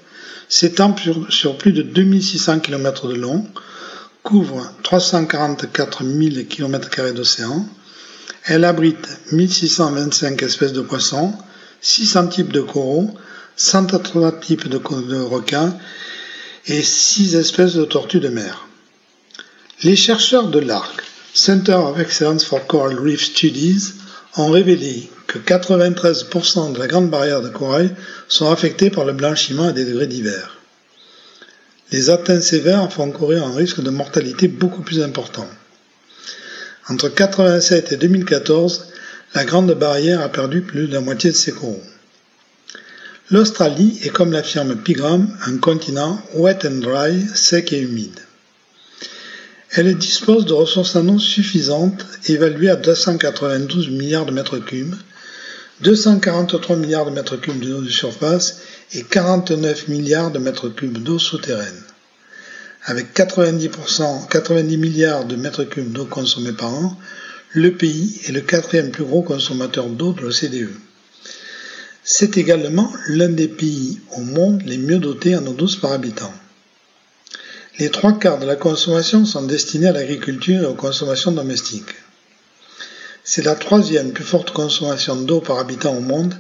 s'étend 0.49 0.95
sur 1.29 1.57
plus 1.57 1.73
de 1.73 1.83
2600 1.83 2.61
km 2.61 3.09
de 3.09 3.15
long, 3.15 3.47
couvre 4.23 4.73
344 4.83 6.05
000 6.05 6.45
km 6.49 7.13
d'océan. 7.13 7.67
Elle 8.45 8.65
abrite 8.65 9.09
1625 9.33 10.43
espèces 10.43 10.73
de 10.73 10.81
poissons, 10.81 11.33
600 11.81 12.29
types 12.29 12.53
de 12.53 12.61
coraux, 12.61 13.11
180 13.57 14.33
types 14.41 14.69
de, 14.69 14.79
requins 15.21 15.77
et 16.67 16.83
6 16.83 17.37
espèces 17.37 17.75
de 17.75 17.85
tortues 17.85 18.21
de 18.21 18.29
mer. 18.29 18.67
Les 19.83 19.97
chercheurs 19.97 20.49
de 20.49 20.61
l'ARC, 20.61 21.03
Center 21.35 21.75
of 21.75 21.99
Excellence 21.99 22.45
for 22.45 22.67
Coral 22.67 22.99
Reef 22.99 23.25
Studies, 23.25 23.95
ont 24.37 24.51
révélé 24.51 25.11
que 25.27 25.39
93% 25.39 26.73
de 26.73 26.79
la 26.79 26.87
grande 26.87 27.11
barrière 27.11 27.43
de 27.43 27.49
corail 27.49 27.91
sont 28.29 28.51
affectés 28.51 28.91
par 28.91 29.05
le 29.05 29.13
blanchiment 29.13 29.69
à 29.69 29.73
des 29.73 29.85
degrés 29.85 30.07
divers 30.07 30.62
les 31.93 32.09
atteintes 32.09 32.43
sévères 32.43 32.91
font 32.91 33.11
courir 33.11 33.47
un 33.47 33.55
risque 33.55 33.83
de 33.83 33.91
mortalité 33.91 34.49
beaucoup 34.49 34.81
plus 34.81 35.03
important. 35.03 35.47
Entre 36.89 37.07
1987 37.07 37.93
et 37.93 37.97
2014, 37.97 38.89
la 39.35 39.45
Grande 39.45 39.73
Barrière 39.75 40.23
a 40.23 40.31
perdu 40.31 40.63
plus 40.63 40.89
de 40.89 40.95
la 40.95 41.01
moitié 41.01 41.31
de 41.31 41.37
ses 41.37 41.53
coraux. 41.53 41.83
L'Australie 43.31 43.99
est, 44.03 44.09
comme 44.09 44.33
l'affirme 44.33 44.77
Pigram, 44.77 45.29
un 45.47 45.59
continent 45.59 46.21
wet 46.35 46.67
and 46.67 46.81
dry, 46.81 47.23
sec 47.35 47.73
et 47.73 47.81
humide. 47.81 48.19
Elle 49.71 49.97
dispose 49.97 50.45
de 50.45 50.53
ressources 50.53 50.97
en 50.97 51.09
eau 51.09 51.19
suffisantes, 51.19 52.05
évaluées 52.27 52.69
à 52.69 52.77
292 52.77 53.89
milliards 53.91 54.27
de 54.27 54.33
mètres 54.33 54.59
cubes, 54.59 54.95
243 55.83 56.77
milliards 56.77 57.07
de 57.07 57.11
mètres 57.11 57.37
cubes 57.37 57.59
d'eau 57.59 57.81
de 57.83 57.89
surface 57.89 58.61
et 58.93 59.03
49 59.03 59.89
milliards 59.89 60.31
de 60.31 60.39
mètres 60.39 60.69
cubes 60.69 60.99
d'eau 60.99 61.19
souterraine. 61.19 61.83
Avec 62.85 63.13
90%, 63.15 64.29
90 64.29 64.77
milliards 64.77 65.25
de 65.25 65.35
mètres 65.35 65.65
cubes 65.65 65.93
d'eau 65.93 66.05
consommés 66.05 66.53
par 66.53 66.73
an, 66.73 66.97
le 67.51 67.75
pays 67.75 68.21
est 68.27 68.33
le 68.33 68.43
quatrième 68.43 68.93
plus 68.93 69.05
gros 69.05 69.23
consommateur 69.23 69.87
d'eau 69.89 70.13
de 70.13 70.21
l'OCDE. 70.21 70.71
C'est 72.05 72.37
également 72.37 72.93
l'un 73.09 73.29
des 73.29 73.49
pays 73.49 74.01
au 74.17 74.21
monde 74.21 74.63
les 74.65 74.79
mieux 74.79 74.99
dotés 74.99 75.37
en 75.37 75.45
eau 75.47 75.53
douce 75.53 75.77
par 75.77 75.93
habitant. 75.93 76.33
Les 77.81 77.91
trois 77.91 78.13
quarts 78.19 78.39
de 78.39 78.47
la 78.47 78.57
consommation 78.57 79.25
sont 79.25 79.47
destinés 79.47 79.89
à 79.89 79.93
l'agriculture 79.93 80.63
et 80.63 80.67
aux 80.67 80.75
consommations 80.75 81.33
domestiques. 81.33 81.95
C'est 83.25 83.45
la 83.45 83.55
troisième 83.55 84.13
plus 84.13 84.25
forte 84.25 84.53
consommation 84.53 85.15
d'eau 85.15 85.41
par 85.41 85.59
habitant 85.59 85.95
au 85.97 86.01
monde 86.01 86.35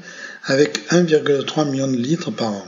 avec 0.44 0.90
1,3 0.90 1.70
million 1.70 1.86
de 1.86 1.96
litres 1.96 2.32
par 2.32 2.52
an. 2.52 2.66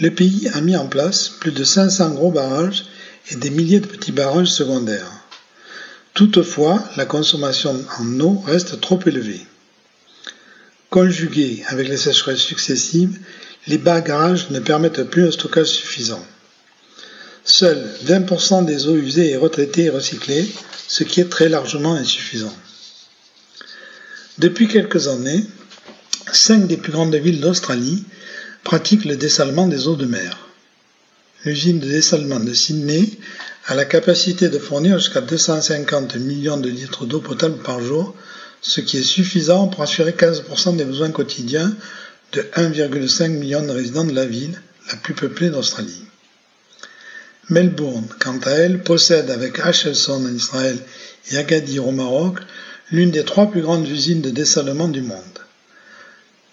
Le 0.00 0.10
pays 0.10 0.48
a 0.54 0.62
mis 0.62 0.76
en 0.76 0.86
place 0.86 1.28
plus 1.28 1.52
de 1.52 1.62
500 1.62 2.14
gros 2.14 2.30
barrages 2.30 2.86
et 3.30 3.36
des 3.36 3.50
milliers 3.50 3.80
de 3.80 3.86
petits 3.86 4.12
barrages 4.12 4.48
secondaires. 4.48 5.12
Toutefois, 6.14 6.82
la 6.96 7.04
consommation 7.04 7.84
en 7.98 8.20
eau 8.20 8.42
reste 8.46 8.80
trop 8.80 8.98
élevée. 9.04 9.46
Conjuguée 10.88 11.62
avec 11.68 11.88
les 11.88 11.98
sécheresses 11.98 12.40
successives, 12.40 13.18
les 13.66 13.78
barrages 13.78 14.50
ne 14.50 14.60
permettent 14.60 15.04
plus 15.04 15.26
un 15.26 15.30
stockage 15.30 15.68
suffisant. 15.68 16.24
Seuls 17.44 17.84
20% 18.04 18.64
des 18.64 18.86
eaux 18.86 18.96
usées 18.96 19.30
et 19.30 19.36
retraitées 19.36 19.84
et 19.84 19.90
recyclées, 19.90 20.48
ce 20.86 21.02
qui 21.02 21.20
est 21.20 21.28
très 21.28 21.48
largement 21.48 21.94
insuffisant. 21.94 22.54
Depuis 24.38 24.68
quelques 24.68 25.08
années, 25.08 25.44
cinq 26.32 26.66
des 26.68 26.76
plus 26.76 26.92
grandes 26.92 27.14
villes 27.14 27.40
d'Australie 27.40 28.04
pratiquent 28.62 29.04
le 29.04 29.16
dessalement 29.16 29.66
des 29.66 29.88
eaux 29.88 29.96
de 29.96 30.06
mer. 30.06 30.48
L'usine 31.44 31.80
de 31.80 31.88
dessalement 31.88 32.38
de 32.38 32.54
Sydney 32.54 33.10
a 33.66 33.74
la 33.74 33.84
capacité 33.84 34.48
de 34.48 34.58
fournir 34.58 34.98
jusqu'à 34.98 35.20
250 35.20 36.16
millions 36.16 36.56
de 36.56 36.68
litres 36.68 37.06
d'eau 37.06 37.20
potable 37.20 37.58
par 37.62 37.80
jour, 37.80 38.14
ce 38.60 38.80
qui 38.80 38.98
est 38.98 39.02
suffisant 39.02 39.66
pour 39.66 39.82
assurer 39.82 40.12
15% 40.12 40.76
des 40.76 40.84
besoins 40.84 41.10
quotidiens 41.10 41.74
de 42.32 42.42
1,5 42.54 43.28
million 43.30 43.62
de 43.62 43.72
résidents 43.72 44.04
de 44.04 44.14
la 44.14 44.26
ville, 44.26 44.60
la 44.90 44.96
plus 44.96 45.14
peuplée 45.14 45.50
d'Australie. 45.50 46.04
Melbourne, 47.50 48.06
quant 48.20 48.38
à 48.44 48.50
elle, 48.50 48.82
possède 48.82 49.30
avec 49.30 49.58
Hachelson 49.58 50.24
en 50.24 50.34
Israël 50.34 50.78
et 51.30 51.36
Agadir 51.36 51.86
au 51.86 51.92
Maroc 51.92 52.38
l'une 52.90 53.10
des 53.10 53.24
trois 53.24 53.50
plus 53.50 53.62
grandes 53.62 53.88
usines 53.88 54.20
de 54.20 54.30
dessalement 54.30 54.88
du 54.88 55.02
monde. 55.02 55.18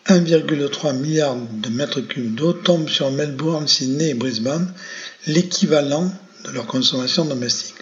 1,3 0.08 0.96
milliard 0.96 1.36
de 1.36 1.70
mètres 1.70 2.02
cubes 2.02 2.34
d'eau 2.34 2.54
tombent 2.54 2.90
sur 2.90 3.12
Melbourne, 3.12 3.68
Sydney 3.68 4.10
et 4.10 4.14
Brisbane, 4.16 4.74
l'équivalent 5.28 6.12
de 6.46 6.52
leur 6.52 6.66
consommation 6.66 7.26
domestique. 7.26 7.76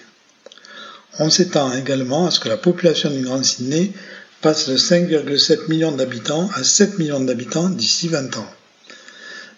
On 1.20 1.30
s'étend 1.30 1.74
également 1.74 2.28
à 2.28 2.32
ce 2.32 2.42
que 2.42 2.50
la 2.50 2.58
population 2.58 3.10
du 3.10 3.22
Grand 3.22 3.44
Sydney 3.44 3.94
passe 4.42 4.68
de 4.68 4.78
5,7 4.78 5.70
millions 5.70 5.94
d'habitants 5.94 6.50
à 6.56 6.64
7 6.64 7.00
millions 7.00 7.22
d'habitants 7.22 7.70
d'ici 7.70 8.10
20 8.10 8.38
ans. 8.38 8.52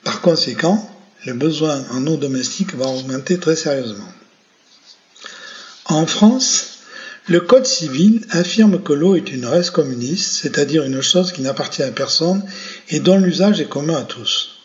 Par 0.03 0.21
conséquent, 0.21 0.88
le 1.25 1.33
besoin 1.33 1.83
en 1.91 2.05
eau 2.07 2.17
domestique 2.17 2.75
va 2.75 2.87
augmenter 2.87 3.37
très 3.37 3.55
sérieusement. 3.55 4.11
En 5.85 6.05
France, 6.05 6.79
le 7.27 7.41
Code 7.41 7.65
civil 7.65 8.25
affirme 8.29 8.81
que 8.81 8.93
l'eau 8.93 9.15
est 9.15 9.31
une 9.31 9.45
res 9.45 9.71
communis, 9.71 10.17
c'est-à-dire 10.17 10.83
une 10.83 11.01
chose 11.01 11.31
qui 11.31 11.41
n'appartient 11.41 11.83
à 11.83 11.91
personne 11.91 12.43
et 12.89 12.99
dont 12.99 13.17
l'usage 13.17 13.61
est 13.61 13.69
commun 13.69 13.97
à 13.97 14.03
tous. 14.03 14.55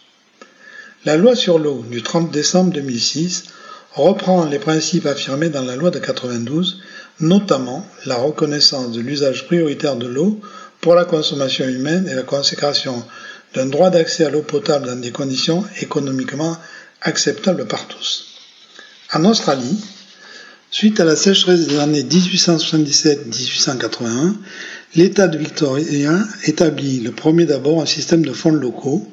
La 1.05 1.17
loi 1.17 1.37
sur 1.37 1.59
l'eau 1.59 1.85
du 1.91 2.03
30 2.03 2.31
décembre 2.31 2.73
2006 2.73 3.45
reprend 3.93 4.47
les 4.47 4.59
principes 4.59 5.07
affirmés 5.07 5.51
dans 5.51 5.65
la 5.65 5.77
loi 5.77 5.91
de 5.91 5.99
92, 5.99 6.81
notamment 7.21 7.87
la 8.07 8.17
reconnaissance 8.17 8.93
de 8.93 9.01
l'usage 9.01 9.47
prioritaire 9.47 9.97
de 9.97 10.07
l'eau 10.07 10.41
pour 10.81 10.95
la 10.95 11.05
consommation 11.05 11.69
humaine 11.69 12.09
et 12.09 12.15
la 12.15 12.23
consécration 12.23 13.05
d'un 13.55 13.67
droit 13.67 13.91
d'accès 13.91 14.25
à 14.25 14.31
l'eau 14.31 14.43
potable 14.43 14.87
dans 14.87 14.97
des 14.97 15.13
conditions 15.13 15.65
économiquement 15.81 16.57
acceptables 17.01 17.67
par 17.67 17.87
tous. 17.87 18.27
En 19.13 19.25
Australie, 19.25 19.79
suite 20.71 20.99
à 21.01 21.05
la 21.05 21.17
sécheresse 21.17 21.69
des 21.69 21.79
années 21.79 22.03
1877-1881, 22.03 24.35
l'État 24.97 25.29
de 25.29 25.39
Victoria 25.39 26.19
établit 26.45 26.99
le 27.01 27.13
premier 27.13 27.45
d'abord 27.45 27.81
un 27.81 27.87
système 27.87 28.25
de 28.25 28.33
fonds 28.33 28.51
locaux, 28.53 29.09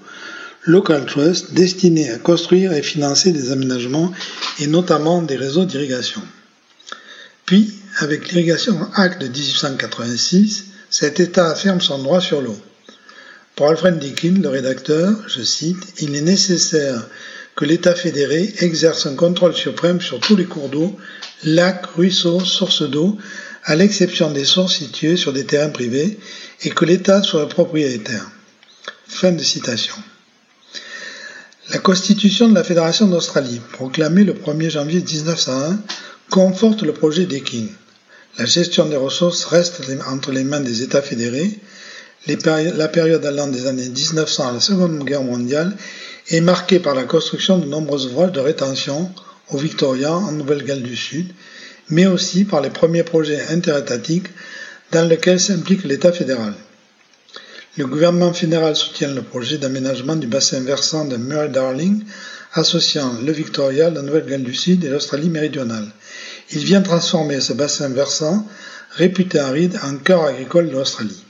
Local 0.64 1.08
Trust, 1.08 1.54
destiné 1.54 2.12
à 2.12 2.20
construire 2.20 2.72
et 2.74 2.84
financer 2.84 3.32
des 3.32 3.52
aménagements 3.52 4.12
et 4.60 4.68
notamment 4.68 5.24
des 5.24 5.36
réseaux 5.36 5.66
d'irrigation. 5.66 6.22
Puis, 7.46 7.74
avec 7.98 8.32
l'Irrigation 8.32 8.78
Act 8.94 9.20
de 9.22 9.28
1886, 9.28 10.66
cet 10.90 11.20
État 11.20 11.50
affirme 11.50 11.82
son 11.82 12.02
droit 12.04 12.22
sur 12.22 12.42
l'eau. 12.42 12.56
Pour 13.62 13.70
Alfred 13.70 14.00
Dickin, 14.00 14.42
le 14.42 14.50
rédacteur, 14.50 15.14
je 15.28 15.44
cite, 15.44 15.94
Il 16.00 16.16
est 16.16 16.22
nécessaire 16.22 17.08
que 17.56 17.64
l'État 17.64 17.94
fédéré 17.94 18.52
exerce 18.58 19.06
un 19.06 19.14
contrôle 19.14 19.54
suprême 19.54 20.02
sur 20.02 20.20
tous 20.20 20.36
les 20.36 20.46
cours 20.46 20.70
d'eau, 20.70 20.98
lacs, 21.44 21.86
ruisseaux, 21.96 22.40
sources 22.40 22.82
d'eau, 22.82 23.20
à 23.64 23.76
l'exception 23.76 24.32
des 24.32 24.46
sources 24.46 24.78
situées 24.78 25.16
sur 25.16 25.32
des 25.32 25.46
terrains 25.46 25.70
privés, 25.70 26.18
et 26.64 26.72
que 26.72 26.86
l'État 26.86 27.22
soit 27.22 27.48
propriétaire. 27.48 28.32
Fin 29.08 29.32
de 29.32 29.44
citation. 29.44 29.94
La 31.70 31.78
Constitution 31.78 32.50
de 32.50 32.56
la 32.56 32.64
Fédération 32.64 33.06
d'Australie, 33.06 33.62
proclamée 33.74 34.24
le 34.24 34.34
1er 34.34 34.72
janvier 34.72 35.02
1901, 35.02 35.80
conforte 36.32 36.82
le 36.82 36.94
projet 36.94 37.28
d'Ekin. 37.28 37.68
La 38.40 38.46
gestion 38.46 38.86
des 38.88 38.96
ressources 38.96 39.46
reste 39.46 39.84
entre 40.08 40.32
les 40.32 40.44
mains 40.44 40.62
des 40.62 40.82
États 40.82 41.04
fédérés. 41.04 41.60
La 42.28 42.88
période 42.88 43.26
allant 43.26 43.48
des 43.48 43.68
années 43.68 43.90
1900 43.90 44.50
à 44.50 44.52
la 44.54 44.60
Seconde 44.60 45.04
Guerre 45.04 45.24
mondiale 45.24 45.76
est 46.30 46.42
marquée 46.42 46.80
par 46.80 46.94
la 46.94 47.04
construction 47.04 47.58
de 47.58 47.66
nombreux 47.66 48.06
ouvrages 48.06 48.32
de 48.32 48.40
rétention 48.40 49.12
au 49.50 49.58
Victoria, 49.58 50.14
en 50.14 50.32
Nouvelle-Galles 50.32 50.84
du 50.84 50.96
Sud, 50.96 51.34
mais 51.90 52.06
aussi 52.06 52.46
par 52.46 52.62
les 52.62 52.70
premiers 52.70 53.04
projets 53.04 53.42
interétatiques 53.50 54.28
dans 54.92 55.08
lesquels 55.08 55.40
s'implique 55.40 55.84
l'État 55.84 56.12
fédéral. 56.12 56.54
Le 57.78 57.88
gouvernement 57.88 58.34
fédéral 58.34 58.76
soutient 58.76 59.14
le 59.14 59.22
projet 59.22 59.58
d'aménagement 59.58 60.16
du 60.16 60.28
bassin 60.28 60.60
versant 60.62 61.06
de 61.06 61.18
Murray-Darling 61.18 62.04
associant 62.54 63.14
le 63.26 63.32
Victoria, 63.32 63.90
la 63.90 64.02
Nouvelle-Galles 64.02 64.44
du 64.44 64.54
Sud 64.54 64.84
et 64.84 64.90
l'Australie 64.90 65.30
méridionale. 65.30 65.88
Il 66.52 66.66
vient 66.66 66.82
transformer 66.82 67.40
ce 67.40 67.54
bassin 67.54 67.90
versant, 67.90 68.46
réputé 68.92 69.40
aride, 69.40 69.80
en 69.84 69.96
cœur 69.98 70.26
agricole 70.26 70.68
de 70.68 70.74
l'Australie. 70.74 71.24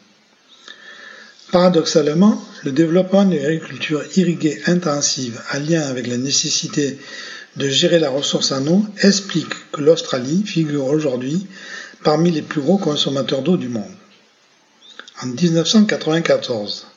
Paradoxalement, 1.51 2.41
le 2.63 2.71
développement 2.71 3.25
d'une 3.25 3.43
agriculture 3.43 4.03
irriguée 4.15 4.61
intensive 4.67 5.41
en 5.53 5.59
lien 5.59 5.81
avec 5.81 6.07
la 6.07 6.17
nécessité 6.17 6.97
de 7.57 7.67
gérer 7.67 7.99
la 7.99 8.09
ressource 8.09 8.53
en 8.53 8.65
eau 8.67 8.85
explique 9.01 9.53
que 9.73 9.81
l'Australie 9.81 10.43
figure 10.45 10.85
aujourd'hui 10.85 11.45
parmi 12.03 12.31
les 12.31 12.41
plus 12.41 12.61
gros 12.61 12.77
consommateurs 12.77 13.41
d'eau 13.41 13.57
du 13.57 13.67
monde. 13.67 13.91
En 15.21 15.27
1994, 15.27 16.87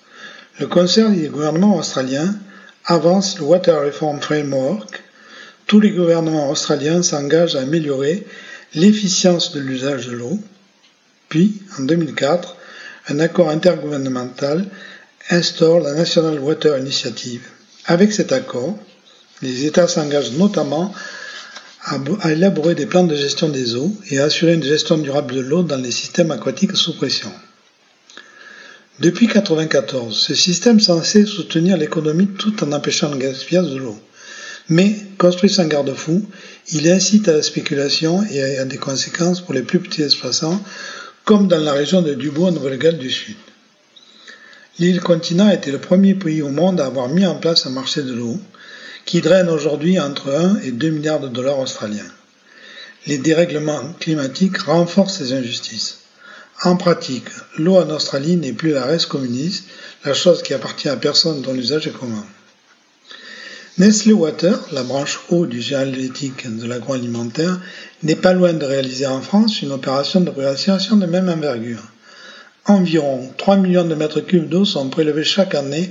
le 0.60 0.66
Conseil 0.68 1.16
des 1.16 1.28
gouvernements 1.28 1.76
australiens 1.76 2.36
avance 2.84 3.38
le 3.38 3.44
Water 3.44 3.84
Reform 3.84 4.20
Framework, 4.20 5.02
tous 5.66 5.80
les 5.80 5.90
gouvernements 5.90 6.48
australiens 6.50 7.02
s'engagent 7.02 7.56
à 7.56 7.62
améliorer 7.62 8.24
l'efficience 8.74 9.52
de 9.52 9.60
l'usage 9.60 10.06
de 10.06 10.12
l'eau. 10.12 10.38
Puis, 11.28 11.60
en 11.78 11.82
2004, 11.82 12.56
un 13.08 13.18
accord 13.20 13.50
intergouvernemental 13.50 14.64
instaure 15.30 15.80
la 15.80 15.94
National 15.94 16.38
Water 16.38 16.78
Initiative. 16.78 17.42
Avec 17.86 18.12
cet 18.12 18.32
accord, 18.32 18.78
les 19.42 19.66
États 19.66 19.88
s'engagent 19.88 20.32
notamment 20.32 20.94
à 21.86 22.32
élaborer 22.32 22.74
des 22.74 22.86
plans 22.86 23.04
de 23.04 23.14
gestion 23.14 23.50
des 23.50 23.74
eaux 23.74 23.94
et 24.10 24.18
à 24.18 24.24
assurer 24.24 24.54
une 24.54 24.62
gestion 24.62 24.96
durable 24.96 25.34
de 25.34 25.40
l'eau 25.40 25.62
dans 25.62 25.76
les 25.76 25.90
systèmes 25.90 26.30
aquatiques 26.30 26.76
sous 26.76 26.96
pression. 26.96 27.30
Depuis 29.00 29.26
1994, 29.26 30.16
ce 30.16 30.34
système 30.34 30.80
censé 30.80 31.26
soutenir 31.26 31.76
l'économie 31.76 32.28
tout 32.28 32.64
en 32.64 32.72
empêchant 32.72 33.10
le 33.10 33.18
gaspillage 33.18 33.68
de 33.68 33.76
l'eau. 33.76 33.98
Mais, 34.68 34.96
construit 35.18 35.50
sans 35.50 35.66
garde-fou, 35.66 36.24
il 36.72 36.88
incite 36.88 37.28
à 37.28 37.32
la 37.32 37.42
spéculation 37.42 38.24
et 38.30 38.56
a 38.56 38.64
des 38.64 38.78
conséquences 38.78 39.42
pour 39.42 39.52
les 39.52 39.62
plus 39.62 39.80
petits 39.80 40.02
exploitants, 40.02 40.62
comme 41.24 41.48
dans 41.48 41.60
la 41.60 41.72
région 41.72 42.02
de 42.02 42.14
Dubois, 42.14 42.50
Nouvelle-Galles 42.50 42.98
du 42.98 43.10
Sud. 43.10 43.36
L'île 44.78 45.00
continent 45.00 45.48
était 45.50 45.70
le 45.70 45.78
premier 45.78 46.14
pays 46.14 46.42
au 46.42 46.50
monde 46.50 46.80
à 46.80 46.86
avoir 46.86 47.08
mis 47.08 47.24
en 47.24 47.36
place 47.36 47.66
un 47.66 47.70
marché 47.70 48.02
de 48.02 48.12
l'eau, 48.12 48.38
qui 49.06 49.20
draine 49.20 49.48
aujourd'hui 49.48 49.98
entre 49.98 50.34
1 50.34 50.60
et 50.60 50.72
2 50.72 50.90
milliards 50.90 51.20
de 51.20 51.28
dollars 51.28 51.58
australiens. 51.58 52.10
Les 53.06 53.18
dérèglements 53.18 53.92
climatiques 54.00 54.58
renforcent 54.58 55.18
ces 55.18 55.32
injustices. 55.32 55.98
En 56.62 56.76
pratique, 56.76 57.28
l'eau 57.58 57.76
en 57.76 57.90
Australie 57.90 58.36
n'est 58.36 58.52
plus 58.52 58.72
la 58.72 58.84
reste 58.84 59.06
communiste, 59.06 59.64
la 60.04 60.14
chose 60.14 60.42
qui 60.42 60.54
appartient 60.54 60.88
à 60.88 60.96
personne 60.96 61.42
dont 61.42 61.52
l'usage 61.52 61.86
est 61.86 61.98
commun. 61.98 62.24
Nestlé 63.76 64.12
Water, 64.12 64.56
la 64.70 64.84
branche 64.84 65.18
eau 65.30 65.46
du 65.46 65.60
géalétique 65.60 66.46
de 66.48 66.64
l'agroalimentaire, 66.64 67.60
n'est 68.04 68.14
pas 68.14 68.32
loin 68.32 68.52
de 68.52 68.64
réaliser 68.64 69.06
en 69.06 69.20
France 69.20 69.62
une 69.62 69.72
opération 69.72 70.20
de 70.20 70.30
privatisation 70.30 70.96
de 70.96 71.06
même 71.06 71.28
envergure. 71.28 71.82
Environ 72.66 73.32
3 73.36 73.56
millions 73.56 73.84
de 73.84 73.96
mètres 73.96 74.20
cubes 74.20 74.48
d'eau 74.48 74.64
sont 74.64 74.90
prélevés 74.90 75.24
chaque 75.24 75.56
année 75.56 75.90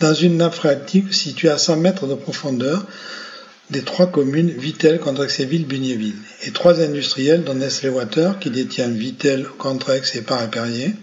dans 0.00 0.14
une 0.14 0.38
nappe 0.38 0.54
phréatique 0.54 1.12
située 1.12 1.50
à 1.50 1.58
100 1.58 1.76
mètres 1.76 2.06
de 2.06 2.14
profondeur 2.14 2.86
des 3.68 3.82
trois 3.82 4.06
communes 4.06 4.48
Vitel, 4.48 4.98
Contrexéville, 4.98 5.66
Bugnéville, 5.66 6.16
et 6.46 6.52
trois 6.52 6.80
industriels 6.80 7.44
dont 7.44 7.52
Nestlé 7.52 7.90
Water, 7.90 8.38
qui 8.38 8.48
détient 8.48 8.88
Vitel, 8.88 9.46
Contrex 9.58 10.16
et 10.16 10.22
Paré-Perrier. 10.22 10.94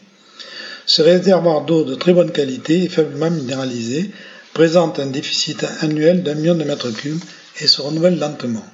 Ce 0.87 1.03
réservoir 1.03 1.65
d'eau 1.65 1.83
de 1.83 1.93
très 1.93 2.13
bonne 2.13 2.31
qualité 2.31 2.83
et 2.83 2.89
faiblement 2.89 3.29
minéralisé 3.29 4.09
présente 4.55 4.99
un 4.99 5.07
déficit 5.07 5.65
annuel 5.81 6.23
d'un 6.23 6.33
million 6.33 6.55
de 6.55 6.63
mètres 6.63 6.89
cubes 6.89 7.21
et 7.59 7.67
se 7.67 7.81
renouvelle 7.81 8.17
lentement. 8.17 8.65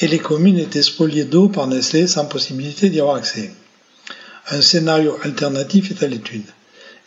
Et 0.00 0.06
les 0.06 0.18
communes 0.18 0.58
étaient 0.58 0.82
spoliées 0.82 1.24
d'eau 1.24 1.48
par 1.48 1.66
Nestlé 1.66 2.06
sans 2.06 2.26
possibilité 2.26 2.90
d'y 2.90 3.00
avoir 3.00 3.16
accès. 3.16 3.50
Un 4.50 4.60
scénario 4.60 5.16
alternatif 5.22 5.90
est 5.90 6.04
à 6.04 6.08
l'étude. 6.08 6.44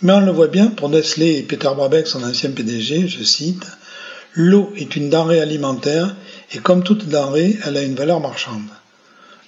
Mais 0.02 0.14
on 0.14 0.22
le 0.22 0.32
voit 0.32 0.48
bien 0.48 0.68
pour 0.68 0.90
Nestlé 0.90 1.38
et 1.38 1.44
Peter 1.44 1.70
Brabeck, 1.76 2.08
son 2.08 2.24
ancien 2.24 2.50
PDG, 2.50 3.08
je 3.08 3.24
cite, 3.24 3.68
L'eau 4.34 4.74
est 4.76 4.96
une 4.96 5.12
denrée 5.12 5.40
alimentaire 5.40 6.16
et 6.54 6.58
comme 6.58 6.84
toute 6.84 7.08
denrée, 7.08 7.60
elle 7.66 7.78
a 7.78 7.84
une 7.84 7.96
valeur 7.96 8.20
marchande. 8.20 8.68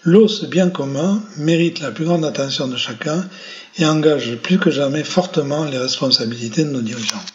L'eau, 0.03 0.27
ce 0.27 0.45
bien 0.45 0.69
commun, 0.69 1.23
mérite 1.37 1.79
la 1.79 1.89
plus 1.89 2.05
grande 2.05 2.23
attention 2.23 2.67
de 2.67 2.77
chacun 2.77 3.27
et 3.79 3.85
engage 3.87 4.35
plus 4.35 4.59
que 4.59 4.69
jamais 4.69 5.03
fortement 5.03 5.65
les 5.65 5.79
responsabilités 5.79 6.65
de 6.65 6.69
nos 6.69 6.81
dirigeants. 6.81 7.25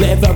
never 0.00 0.29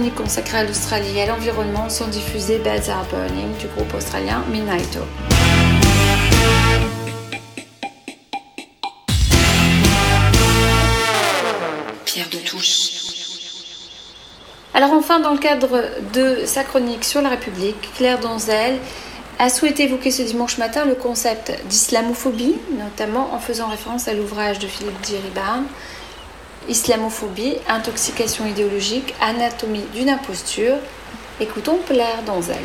Évidemment, 0.00 0.14
pas 0.14 0.14
de 0.14 0.14
chronique 0.14 0.14
consacrée 0.14 0.58
à 0.58 0.64
l'Australie 0.64 1.18
et 1.18 1.22
à 1.22 1.26
l'environnement 1.26 1.88
sans 1.88 2.08
diffuser 2.08 2.58
Beds 2.58 2.90
Are 2.90 3.04
Burning 3.10 3.56
du 3.58 3.66
groupe 3.68 3.92
australien 3.94 4.42
Midnighto. 4.50 5.00
Pierre 12.04 12.28
de 12.30 12.38
Touche. 12.38 12.90
Alors 14.74 14.92
enfin, 14.92 15.20
dans 15.20 15.32
le 15.32 15.38
cadre 15.38 15.82
de 16.14 16.44
sa 16.46 16.64
chronique 16.64 17.04
sur 17.04 17.20
la 17.20 17.30
République, 17.30 17.92
Claire 17.96 18.20
Donzel 18.20 18.78
a 19.38 19.48
souhaité 19.48 19.84
évoquer 19.84 20.10
ce 20.10 20.22
dimanche 20.22 20.58
matin 20.58 20.84
le 20.84 20.94
concept 20.94 21.52
d'islamophobie, 21.66 22.56
notamment 22.78 23.34
en 23.34 23.38
faisant 23.38 23.68
référence 23.68 24.06
à 24.08 24.14
l'ouvrage 24.14 24.58
de 24.58 24.66
Philippe 24.66 25.00
Diribarne, 25.02 25.64
Islamophobie, 26.68 27.56
intoxication 27.68 28.46
idéologique, 28.46 29.14
anatomie 29.20 29.84
d'une 29.94 30.10
imposture. 30.10 30.76
Écoutons 31.40 31.78
Claire 31.86 32.22
Donzel. 32.26 32.62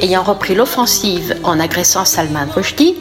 Ayant 0.00 0.22
repris 0.22 0.54
l'offensive 0.54 1.36
en 1.44 1.60
agressant 1.60 2.04
Salman 2.04 2.46
Rushdie, 2.54 2.96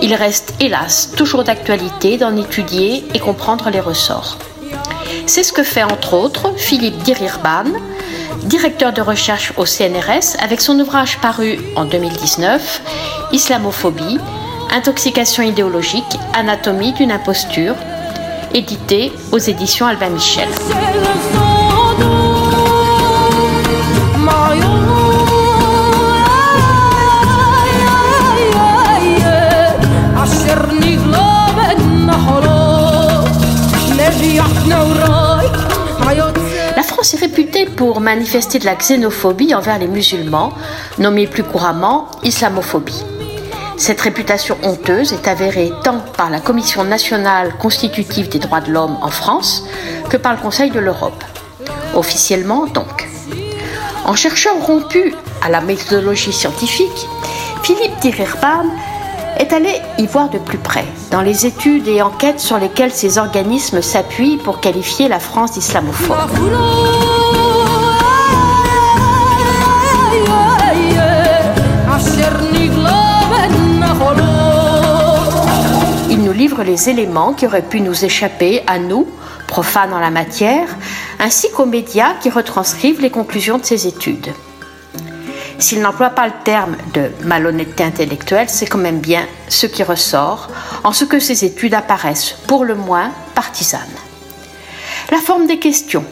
il 0.00 0.14
reste 0.14 0.54
hélas 0.60 1.10
toujours 1.16 1.44
d'actualité 1.44 2.18
d'en 2.18 2.36
étudier 2.36 3.04
et 3.14 3.18
comprendre 3.18 3.70
les 3.70 3.80
ressorts. 3.80 4.38
C'est 5.26 5.42
ce 5.42 5.52
que 5.52 5.62
fait 5.62 5.82
entre 5.82 6.14
autres 6.14 6.52
Philippe 6.56 6.98
Dirirban, 6.98 7.64
directeur 8.44 8.92
de 8.92 9.00
recherche 9.00 9.52
au 9.56 9.66
CNRS, 9.66 10.36
avec 10.42 10.60
son 10.60 10.78
ouvrage 10.80 11.18
paru 11.18 11.58
en 11.76 11.84
2019, 11.84 12.82
Islamophobie, 13.32 14.18
intoxication 14.72 15.42
idéologique, 15.42 16.18
anatomie 16.34 16.92
d'une 16.92 17.12
imposture, 17.12 17.74
édité 18.54 19.12
aux 19.30 19.38
éditions 19.38 19.86
Albin 19.86 20.10
Michel. 20.10 20.48
Pour 37.76 38.00
manifester 38.00 38.58
de 38.58 38.64
la 38.64 38.74
xénophobie 38.74 39.54
envers 39.54 39.78
les 39.78 39.86
musulmans, 39.86 40.52
nommée 40.98 41.26
plus 41.26 41.42
couramment 41.42 42.08
islamophobie. 42.22 43.04
Cette 43.76 44.00
réputation 44.00 44.56
honteuse 44.62 45.12
est 45.12 45.26
avérée 45.26 45.72
tant 45.82 45.98
par 46.16 46.30
la 46.30 46.40
Commission 46.40 46.84
nationale 46.84 47.52
constitutive 47.58 48.28
des 48.28 48.38
droits 48.38 48.60
de 48.60 48.70
l'homme 48.70 48.96
en 49.02 49.10
France 49.10 49.64
que 50.08 50.16
par 50.16 50.34
le 50.34 50.38
Conseil 50.38 50.70
de 50.70 50.78
l'Europe. 50.78 51.24
Officiellement 51.94 52.66
donc. 52.66 53.08
En 54.04 54.14
chercheur 54.14 54.54
rompu 54.64 55.14
à 55.42 55.48
la 55.48 55.60
méthodologie 55.60 56.32
scientifique, 56.32 57.08
Philippe 57.62 57.98
Dirirban 58.00 58.66
est 59.38 59.52
allé 59.52 59.80
y 59.98 60.06
voir 60.06 60.28
de 60.28 60.38
plus 60.38 60.58
près, 60.58 60.84
dans 61.10 61.22
les 61.22 61.46
études 61.46 61.88
et 61.88 62.02
enquêtes 62.02 62.40
sur 62.40 62.58
lesquelles 62.58 62.92
ces 62.92 63.18
organismes 63.18 63.82
s'appuient 63.82 64.36
pour 64.36 64.60
qualifier 64.60 65.08
la 65.08 65.18
France 65.18 65.52
d'islamophobe. 65.52 67.21
Livre 76.42 76.64
les 76.64 76.90
éléments 76.90 77.34
qui 77.34 77.46
auraient 77.46 77.62
pu 77.62 77.80
nous 77.80 78.04
échapper 78.04 78.64
à 78.66 78.80
nous, 78.80 79.06
profanes 79.46 79.92
en 79.92 80.00
la 80.00 80.10
matière, 80.10 80.66
ainsi 81.20 81.48
qu'aux 81.52 81.66
médias 81.66 82.14
qui 82.20 82.30
retranscrivent 82.30 83.00
les 83.00 83.10
conclusions 83.10 83.58
de 83.58 83.64
ces 83.64 83.86
études. 83.86 84.32
s'il 85.60 85.80
n'emploie 85.80 86.10
pas 86.10 86.26
le 86.26 86.32
terme 86.42 86.76
de 86.94 87.12
malhonnêteté 87.22 87.84
intellectuelle, 87.84 88.48
c'est 88.48 88.66
quand 88.66 88.84
même 88.88 88.98
bien 88.98 89.24
ce 89.48 89.68
qui 89.68 89.84
ressort, 89.84 90.48
en 90.82 90.92
ce 90.92 91.04
que 91.04 91.20
ces 91.20 91.44
études 91.44 91.74
apparaissent 91.74 92.34
pour 92.48 92.64
le 92.64 92.74
moins 92.74 93.12
partisanes. 93.36 93.96
La 95.12 95.18
forme 95.18 95.46
des 95.46 95.60
questions, 95.60 96.04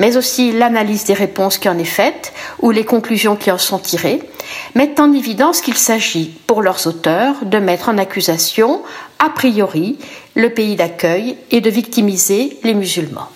mais 0.00 0.16
aussi 0.16 0.50
l'analyse 0.50 1.04
des 1.04 1.14
réponses 1.14 1.58
qui 1.58 1.68
en 1.68 1.78
est 1.78 1.94
faite 2.00 2.32
ou 2.60 2.72
les 2.72 2.84
conclusions 2.84 3.36
qui 3.36 3.52
en 3.52 3.58
sont 3.58 3.78
tirées, 3.78 4.28
mettent 4.74 5.00
en 5.00 5.12
évidence 5.12 5.60
qu'il 5.60 5.76
s'agit, 5.76 6.34
pour 6.46 6.62
leurs 6.62 6.86
auteurs, 6.86 7.36
de 7.44 7.58
mettre 7.58 7.88
en 7.88 7.98
accusation, 7.98 8.82
a 9.18 9.30
priori, 9.30 9.98
le 10.34 10.50
pays 10.50 10.76
d'accueil 10.76 11.36
et 11.50 11.60
de 11.60 11.70
victimiser 11.70 12.58
les 12.62 12.74
musulmans. 12.74 13.28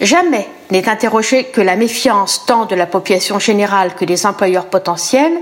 Jamais 0.00 0.48
n'est 0.70 0.88
interrogé 0.88 1.44
que 1.44 1.60
la 1.60 1.76
méfiance 1.76 2.46
tant 2.46 2.66
de 2.66 2.74
la 2.74 2.86
population 2.86 3.38
générale 3.38 3.94
que 3.94 4.04
des 4.04 4.26
employeurs 4.26 4.66
potentiels 4.66 5.36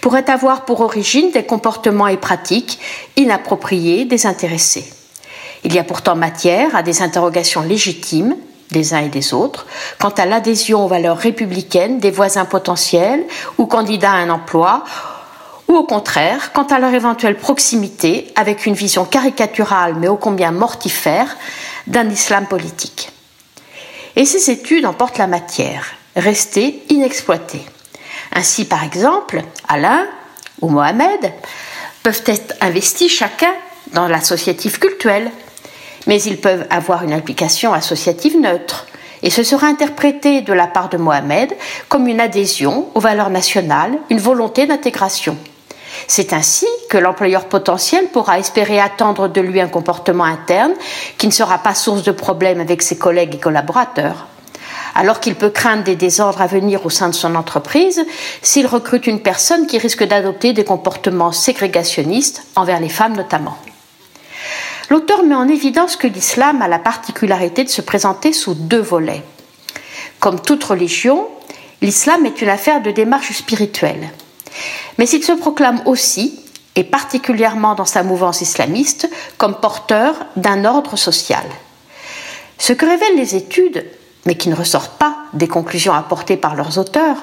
pourrait 0.00 0.30
avoir 0.30 0.64
pour 0.64 0.80
origine 0.80 1.30
des 1.30 1.44
comportements 1.44 2.08
et 2.08 2.16
pratiques 2.16 2.78
inappropriés 3.16 4.04
des 4.04 4.26
intéressés. 4.26 4.90
Il 5.64 5.74
y 5.74 5.78
a 5.78 5.84
pourtant 5.84 6.16
matière 6.16 6.74
à 6.74 6.82
des 6.82 7.02
interrogations 7.02 7.62
légitimes 7.62 8.36
des 8.70 8.94
uns 8.94 9.00
et 9.00 9.08
des 9.08 9.34
autres 9.34 9.66
quant 9.98 10.10
à 10.10 10.26
l'adhésion 10.26 10.84
aux 10.84 10.88
valeurs 10.88 11.18
républicaines 11.18 11.98
des 11.98 12.10
voisins 12.10 12.44
potentiels 12.44 13.24
ou 13.58 13.66
candidats 13.66 14.12
à 14.12 14.16
un 14.16 14.30
emploi 14.30 14.84
ou 15.68 15.74
au 15.76 15.84
contraire 15.84 16.52
quant 16.52 16.64
à 16.64 16.78
leur 16.78 16.94
éventuelle 16.94 17.36
proximité 17.36 18.32
avec 18.36 18.66
une 18.66 18.74
vision 18.74 19.04
caricaturale 19.04 19.94
mais 19.98 20.08
ô 20.08 20.16
combien 20.16 20.52
mortifère 20.52 21.36
d'un 21.86 22.08
islam 22.08 22.46
politique. 22.46 23.10
Et 24.16 24.24
ces 24.24 24.50
études 24.50 24.86
en 24.86 24.92
portent 24.92 25.18
la 25.18 25.26
matière, 25.26 25.86
restée 26.16 26.82
inexploitée. 26.88 27.64
Ainsi, 28.32 28.64
par 28.64 28.84
exemple, 28.84 29.42
Alain 29.68 30.06
ou 30.60 30.68
Mohamed 30.68 31.32
peuvent 32.02 32.22
être 32.26 32.54
investis 32.60 33.12
chacun 33.12 33.52
dans 33.92 34.08
l'associatif 34.08 34.78
cultuel, 34.78 35.30
mais 36.06 36.22
ils 36.22 36.40
peuvent 36.40 36.66
avoir 36.70 37.04
une 37.04 37.12
application 37.12 37.72
associative 37.72 38.38
neutre. 38.38 38.86
Et 39.22 39.30
ce 39.30 39.42
sera 39.42 39.66
interprété 39.66 40.40
de 40.40 40.52
la 40.52 40.66
part 40.66 40.88
de 40.88 40.96
Mohamed 40.96 41.52
comme 41.88 42.08
une 42.08 42.20
adhésion 42.20 42.88
aux 42.94 43.00
valeurs 43.00 43.30
nationales, 43.30 43.98
une 44.08 44.18
volonté 44.18 44.66
d'intégration. 44.66 45.36
C'est 46.06 46.32
ainsi 46.32 46.66
que 46.88 46.98
l'employeur 46.98 47.46
potentiel 47.46 48.06
pourra 48.06 48.38
espérer 48.38 48.80
attendre 48.80 49.28
de 49.28 49.40
lui 49.40 49.60
un 49.60 49.68
comportement 49.68 50.24
interne 50.24 50.72
qui 51.18 51.26
ne 51.26 51.32
sera 51.32 51.58
pas 51.58 51.74
source 51.74 52.02
de 52.02 52.12
problèmes 52.12 52.60
avec 52.60 52.82
ses 52.82 52.96
collègues 52.96 53.34
et 53.34 53.40
collaborateurs. 53.40 54.26
Alors 54.94 55.20
qu'il 55.20 55.34
peut 55.34 55.50
craindre 55.50 55.84
des 55.84 55.96
désordres 55.96 56.40
à 56.40 56.46
venir 56.46 56.84
au 56.84 56.90
sein 56.90 57.08
de 57.08 57.14
son 57.14 57.34
entreprise 57.34 58.04
s'il 58.42 58.66
recrute 58.66 59.06
une 59.06 59.20
personne 59.20 59.66
qui 59.66 59.78
risque 59.78 60.04
d'adopter 60.04 60.52
des 60.52 60.64
comportements 60.64 61.32
ségrégationnistes 61.32 62.44
envers 62.56 62.80
les 62.80 62.88
femmes 62.88 63.16
notamment. 63.16 63.56
L'auteur 64.90 65.22
met 65.22 65.36
en 65.36 65.46
évidence 65.46 65.94
que 65.94 66.08
l'islam 66.08 66.62
a 66.62 66.66
la 66.66 66.80
particularité 66.80 67.62
de 67.62 67.68
se 67.68 67.80
présenter 67.80 68.32
sous 68.32 68.54
deux 68.54 68.80
volets. 68.80 69.22
Comme 70.18 70.40
toute 70.40 70.64
religion, 70.64 71.28
l'islam 71.80 72.26
est 72.26 72.42
une 72.42 72.48
affaire 72.48 72.82
de 72.82 72.90
démarche 72.90 73.30
spirituelle. 73.30 74.10
Mais 74.98 75.08
il 75.08 75.22
se 75.22 75.30
proclame 75.30 75.80
aussi, 75.86 76.40
et 76.74 76.82
particulièrement 76.82 77.76
dans 77.76 77.84
sa 77.84 78.02
mouvance 78.02 78.40
islamiste, 78.40 79.08
comme 79.38 79.60
porteur 79.60 80.26
d'un 80.34 80.64
ordre 80.64 80.96
social. 80.96 81.44
Ce 82.58 82.72
que 82.72 82.84
révèlent 82.84 83.16
les 83.16 83.36
études, 83.36 83.86
mais 84.26 84.34
qui 84.34 84.48
ne 84.48 84.56
ressort 84.56 84.90
pas 84.90 85.18
des 85.34 85.48
conclusions 85.48 85.94
apportées 85.94 86.36
par 86.36 86.56
leurs 86.56 86.78
auteurs, 86.78 87.16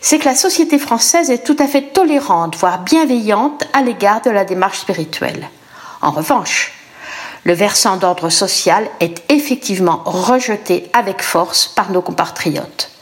c'est 0.00 0.20
que 0.20 0.24
la 0.24 0.36
société 0.36 0.78
française 0.78 1.30
est 1.30 1.44
tout 1.44 1.56
à 1.58 1.66
fait 1.66 1.92
tolérante, 1.92 2.54
voire 2.56 2.78
bienveillante 2.78 3.64
à 3.72 3.82
l'égard 3.82 4.20
de 4.20 4.30
la 4.30 4.44
démarche 4.44 4.78
spirituelle. 4.78 5.48
En 6.00 6.12
revanche, 6.12 6.72
le 7.44 7.52
versant 7.54 7.96
d'ordre 7.96 8.30
social 8.30 8.88
est 9.00 9.22
effectivement 9.30 10.02
rejeté 10.04 10.88
avec 10.92 11.22
force 11.22 11.66
par 11.68 11.90
nos 11.90 12.02
compatriotes 12.02 12.92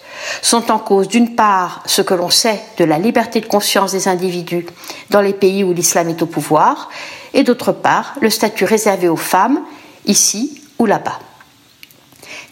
sont 0.43 0.71
en 0.71 0.79
cause 0.79 1.09
d'une 1.09 1.35
part 1.35 1.83
ce 1.87 2.03
que 2.03 2.15
l'on 2.15 2.31
sait 2.31 2.61
de 2.79 2.85
la 2.85 2.99
liberté 2.99 3.41
de 3.41 3.47
conscience 3.47 3.93
des 3.93 4.09
individus 4.09 4.67
dans 5.11 5.21
les 5.21 5.33
pays 5.33 5.65
où 5.65 5.73
l'islam 5.73 6.09
est 6.09 6.23
au 6.23 6.27
pouvoir, 6.27 6.89
et 7.35 7.43
d'autre 7.43 7.73
part 7.73 8.15
le 8.21 8.31
statut 8.31 8.65
réservé 8.65 9.09
aux 9.09 9.17
femmes, 9.17 9.61
ici 10.07 10.63
ou 10.79 10.87
là-bas. 10.87 11.19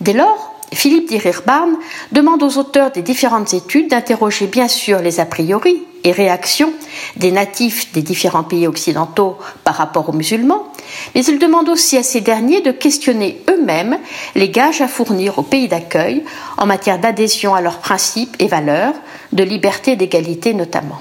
Dès 0.00 0.12
lors, 0.12 0.54
Philippe 0.72 1.08
Dirirbarn 1.08 1.76
demande 2.12 2.42
aux 2.42 2.58
auteurs 2.58 2.90
des 2.90 3.02
différentes 3.02 3.54
études 3.54 3.88
d'interroger 3.88 4.46
bien 4.46 4.68
sûr 4.68 5.00
les 5.00 5.18
a 5.18 5.24
priori 5.24 5.82
et 6.04 6.12
réactions 6.12 6.72
des 7.16 7.32
natifs 7.32 7.90
des 7.92 8.02
différents 8.02 8.44
pays 8.44 8.66
occidentaux 8.66 9.38
par 9.64 9.76
rapport 9.76 10.08
aux 10.10 10.12
musulmans, 10.12 10.67
mais 11.14 11.24
il 11.24 11.38
demande 11.38 11.68
aussi 11.68 11.96
à 11.96 12.02
ces 12.02 12.20
derniers 12.20 12.60
de 12.60 12.72
questionner 12.72 13.42
eux-mêmes 13.48 13.98
les 14.34 14.50
gages 14.50 14.80
à 14.80 14.88
fournir 14.88 15.38
aux 15.38 15.42
pays 15.42 15.68
d'accueil 15.68 16.24
en 16.56 16.66
matière 16.66 16.98
d'adhésion 16.98 17.54
à 17.54 17.60
leurs 17.60 17.78
principes 17.78 18.36
et 18.38 18.46
valeurs, 18.46 18.94
de 19.32 19.42
liberté 19.42 19.92
et 19.92 19.96
d'égalité 19.96 20.54
notamment. 20.54 21.00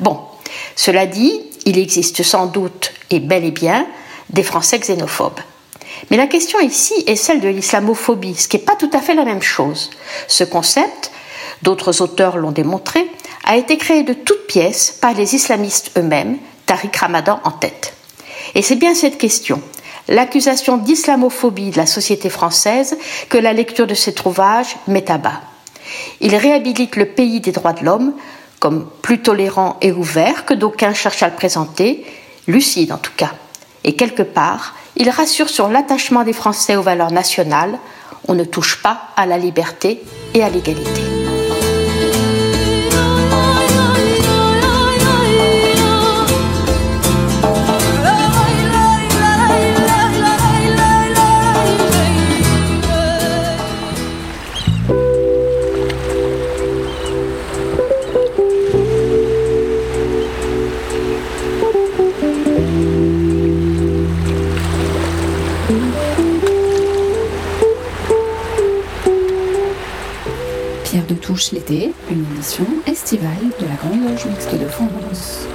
Bon, 0.00 0.20
cela 0.76 1.06
dit, 1.06 1.40
il 1.66 1.78
existe 1.78 2.22
sans 2.22 2.46
doute 2.46 2.92
et 3.10 3.20
bel 3.20 3.44
et 3.44 3.50
bien 3.50 3.86
des 4.30 4.42
Français 4.42 4.78
xénophobes. 4.78 5.40
Mais 6.10 6.16
la 6.16 6.26
question 6.26 6.60
ici 6.60 6.94
est 7.06 7.16
celle 7.16 7.40
de 7.40 7.48
l'islamophobie, 7.48 8.34
ce 8.34 8.48
qui 8.48 8.56
n'est 8.56 8.64
pas 8.64 8.76
tout 8.76 8.90
à 8.92 9.00
fait 9.00 9.14
la 9.14 9.24
même 9.24 9.42
chose. 9.42 9.90
Ce 10.28 10.44
concept, 10.44 11.12
d'autres 11.62 12.02
auteurs 12.02 12.36
l'ont 12.36 12.52
démontré, 12.52 13.06
a 13.44 13.56
été 13.56 13.76
créé 13.76 14.02
de 14.02 14.12
toutes 14.12 14.46
pièces 14.46 14.98
par 15.00 15.14
les 15.14 15.34
islamistes 15.34 15.92
eux-mêmes, 15.96 16.38
Tariq 16.66 16.96
Ramadan 16.98 17.40
en 17.44 17.50
tête. 17.50 17.94
Et 18.54 18.62
c'est 18.62 18.76
bien 18.76 18.94
cette 18.94 19.18
question, 19.18 19.60
l'accusation 20.08 20.76
d'islamophobie 20.76 21.70
de 21.70 21.76
la 21.76 21.86
société 21.86 22.30
française, 22.30 22.96
que 23.28 23.38
la 23.38 23.52
lecture 23.52 23.86
de 23.86 23.94
cet 23.94 24.24
ouvrage 24.24 24.76
met 24.86 25.10
à 25.10 25.18
bas. 25.18 25.40
Il 26.20 26.34
réhabilite 26.34 26.96
le 26.96 27.06
pays 27.06 27.40
des 27.40 27.52
droits 27.52 27.72
de 27.72 27.84
l'homme 27.84 28.14
comme 28.64 28.88
plus 29.02 29.20
tolérant 29.20 29.76
et 29.82 29.92
ouvert 29.92 30.46
que 30.46 30.54
d'aucuns 30.54 30.94
cherchent 30.94 31.22
à 31.22 31.28
le 31.28 31.34
présenter, 31.34 32.06
lucide 32.46 32.92
en 32.92 32.96
tout 32.96 33.12
cas. 33.14 33.32
Et 33.84 33.94
quelque 33.94 34.22
part, 34.22 34.74
il 34.96 35.10
rassure 35.10 35.50
sur 35.50 35.68
l'attachement 35.68 36.22
des 36.24 36.32
Français 36.32 36.74
aux 36.74 36.82
valeurs 36.82 37.12
nationales. 37.12 37.78
On 38.26 38.34
ne 38.34 38.44
touche 38.44 38.80
pas 38.80 39.08
à 39.16 39.26
la 39.26 39.36
liberté 39.36 40.02
et 40.32 40.42
à 40.42 40.48
l'égalité. 40.48 41.13
L'été, 71.34 71.92
une 72.10 72.24
émission 72.32 72.64
estivale 72.86 73.28
de 73.58 73.66
la 73.66 73.74
Grande 73.74 74.08
Loge 74.08 74.24
Mixte 74.26 74.54
de 74.54 74.68
France. 74.68 75.48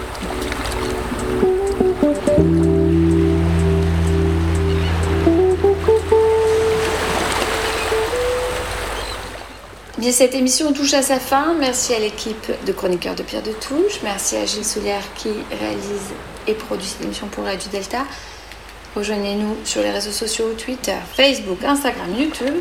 Bien, 9.97 10.11
cette 10.11 10.36
émission 10.36 10.73
touche 10.73 10.93
à 10.93 11.01
sa 11.01 11.17
fin. 11.17 11.53
Merci 11.57 11.93
à 11.93 11.99
l'équipe 11.99 12.51
de 12.65 12.71
chroniqueurs 12.73 13.15
de 13.15 13.23
Pierre 13.23 13.43
de 13.43 13.51
Touche. 13.53 14.01
Merci 14.03 14.36
à 14.36 14.45
Gilles 14.45 14.65
Soulière 14.65 15.03
qui 15.15 15.30
réalise 15.61 16.11
et 16.45 16.55
produit 16.55 16.88
cette 16.88 17.05
émission 17.05 17.27
pour 17.27 17.45
Radio 17.45 17.69
Delta. 17.71 18.05
Rejoignez-nous 18.97 19.55
sur 19.63 19.82
les 19.82 19.91
réseaux 19.91 20.11
sociaux 20.11 20.53
Twitter, 20.57 20.97
Facebook, 21.15 21.63
Instagram, 21.63 22.09
YouTube. 22.17 22.55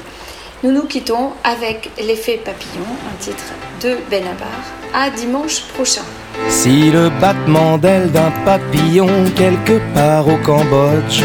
Nous 0.64 0.72
nous 0.72 0.86
quittons 0.86 1.30
avec 1.44 1.88
L'effet 2.04 2.40
papillon, 2.44 2.84
un 3.06 3.22
titre 3.22 3.44
de 3.80 3.96
Benabar. 4.10 4.48
À 4.92 5.08
dimanche 5.08 5.62
prochain. 5.74 6.02
Si 6.48 6.90
le 6.90 7.10
battement 7.20 7.78
d'aile 7.78 8.10
d'un 8.10 8.32
papillon 8.44 9.06
quelque 9.36 9.78
part 9.94 10.26
au 10.26 10.36
Cambodge 10.38 11.22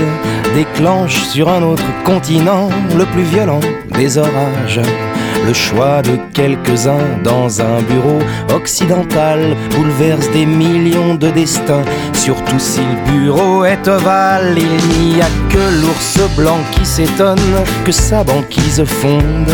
déclenche 0.53 1.23
sur 1.23 1.49
un 1.49 1.63
autre 1.63 1.83
continent 2.05 2.69
le 2.95 3.05
plus 3.05 3.23
violent 3.23 3.61
des 3.89 4.19
orages, 4.19 4.81
le 5.45 5.53
choix 5.53 6.01
de 6.01 6.17
quelques-uns 6.33 7.21
dans 7.23 7.61
un 7.61 7.81
bureau 7.81 8.19
occidental 8.53 9.55
bouleverse 9.75 10.29
des 10.31 10.45
millions 10.45 11.15
de 11.15 11.29
destins, 11.29 11.83
surtout 12.13 12.59
si 12.59 12.79
le 12.79 13.11
bureau 13.11 13.65
est 13.65 13.87
ovale. 13.87 14.57
Il 14.57 15.07
n'y 15.15 15.21
a 15.21 15.27
que 15.49 15.81
l'ours 15.81 16.35
blanc 16.35 16.59
qui 16.71 16.85
s'étonne 16.85 17.39
que 17.85 17.91
sa 17.91 18.23
banquise 18.23 18.83
fonde. 18.85 19.53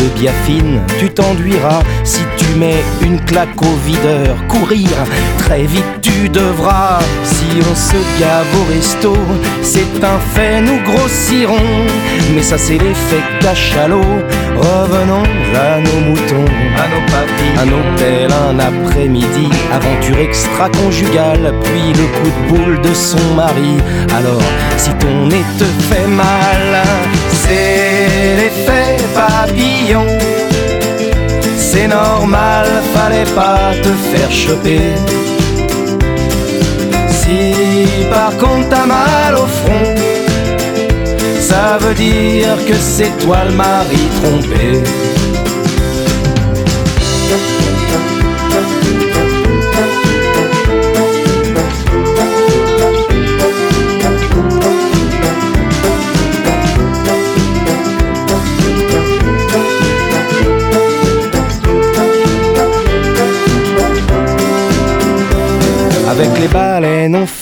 de 0.00 0.20
biafine 0.20 0.80
tu 0.98 1.08
t'enduiras. 1.10 1.82
Si 2.04 2.20
tu 2.36 2.46
mets 2.58 2.82
une 3.02 3.20
claque 3.20 3.60
au 3.62 3.76
videur, 3.86 4.36
courir, 4.48 4.88
très 5.38 5.62
vite 5.62 5.84
tu 6.02 6.28
devras. 6.28 7.00
Si 7.24 7.46
on 7.70 7.74
se 7.74 8.00
gave 8.20 8.46
au 8.60 8.64
resto, 8.72 9.14
c'est 9.62 10.04
un 10.04 10.18
fait, 10.34 10.60
nous 10.60 10.80
grossirons. 10.82 11.86
Mais 12.34 12.42
ça 12.42 12.58
c'est 12.58 12.78
l'effet 12.78 13.22
cachalot. 13.40 14.00
Revenons 14.56 15.22
à 15.54 15.78
nos 15.80 16.00
moutons, 16.10 16.52
à 16.76 16.86
nos 16.92 17.04
papilles, 17.12 17.58
à 17.58 17.64
nos 17.64 17.96
pelles, 17.96 18.32
un 18.50 18.58
après-midi, 18.58 19.48
aventure 19.72 20.18
extra-conjugale, 20.18 21.54
puis 21.64 21.92
le 21.94 22.06
coup 22.16 22.30
de 22.30 22.48
boule 22.48 22.80
de 22.82 22.94
son 22.94 23.34
mari. 23.34 23.76
Alors, 24.18 24.42
si 24.76 24.90
ton 24.94 25.26
nez 25.26 25.44
te 25.58 25.64
fait 25.88 26.06
mal, 26.06 26.82
c'est 27.32 27.79
l'effet 28.36 28.96
papillon. 29.14 30.06
C'est 31.56 31.88
normal, 31.88 32.66
fallait 32.94 33.30
pas 33.34 33.72
te 33.82 33.88
faire 34.10 34.30
choper. 34.30 34.94
Si 37.08 38.06
par 38.10 38.36
contre 38.36 38.68
t'as 38.70 38.86
mal 38.86 39.34
au 39.34 39.46
front, 39.46 39.94
ça 41.40 41.78
veut 41.80 41.94
dire 41.94 42.56
que 42.66 42.74
c'est 42.74 43.16
toi 43.18 43.38
le 43.48 43.54
mari 43.54 44.02
trompé. 44.20 44.82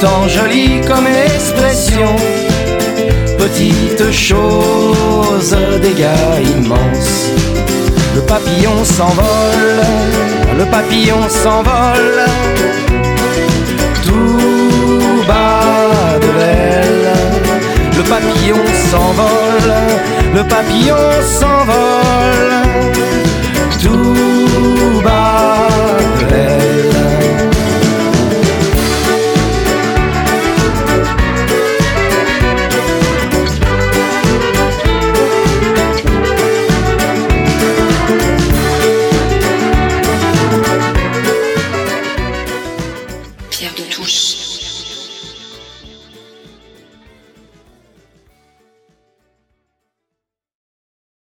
pourtant 0.00 0.28
jolie 0.28 0.80
comme 0.86 1.06
expression. 1.06 2.16
Petite 3.38 4.10
chose, 4.10 5.56
dégâts 5.82 6.56
immenses. 6.56 7.30
Le 8.14 8.22
papillon 8.22 8.84
s'envole, 8.84 9.82
le 10.58 10.64
papillon 10.64 11.28
s'envole, 11.28 12.24
tout 14.06 15.22
bas 15.28 16.18
de 16.20 16.38
l'aile. 16.38 17.12
Le 17.96 18.02
papillon 18.02 18.64
s'envole, 18.90 19.74
le 20.34 20.44
papillon 20.44 21.06
s'envole, 21.38 22.52
tout 23.82 25.02
bas 25.04 25.40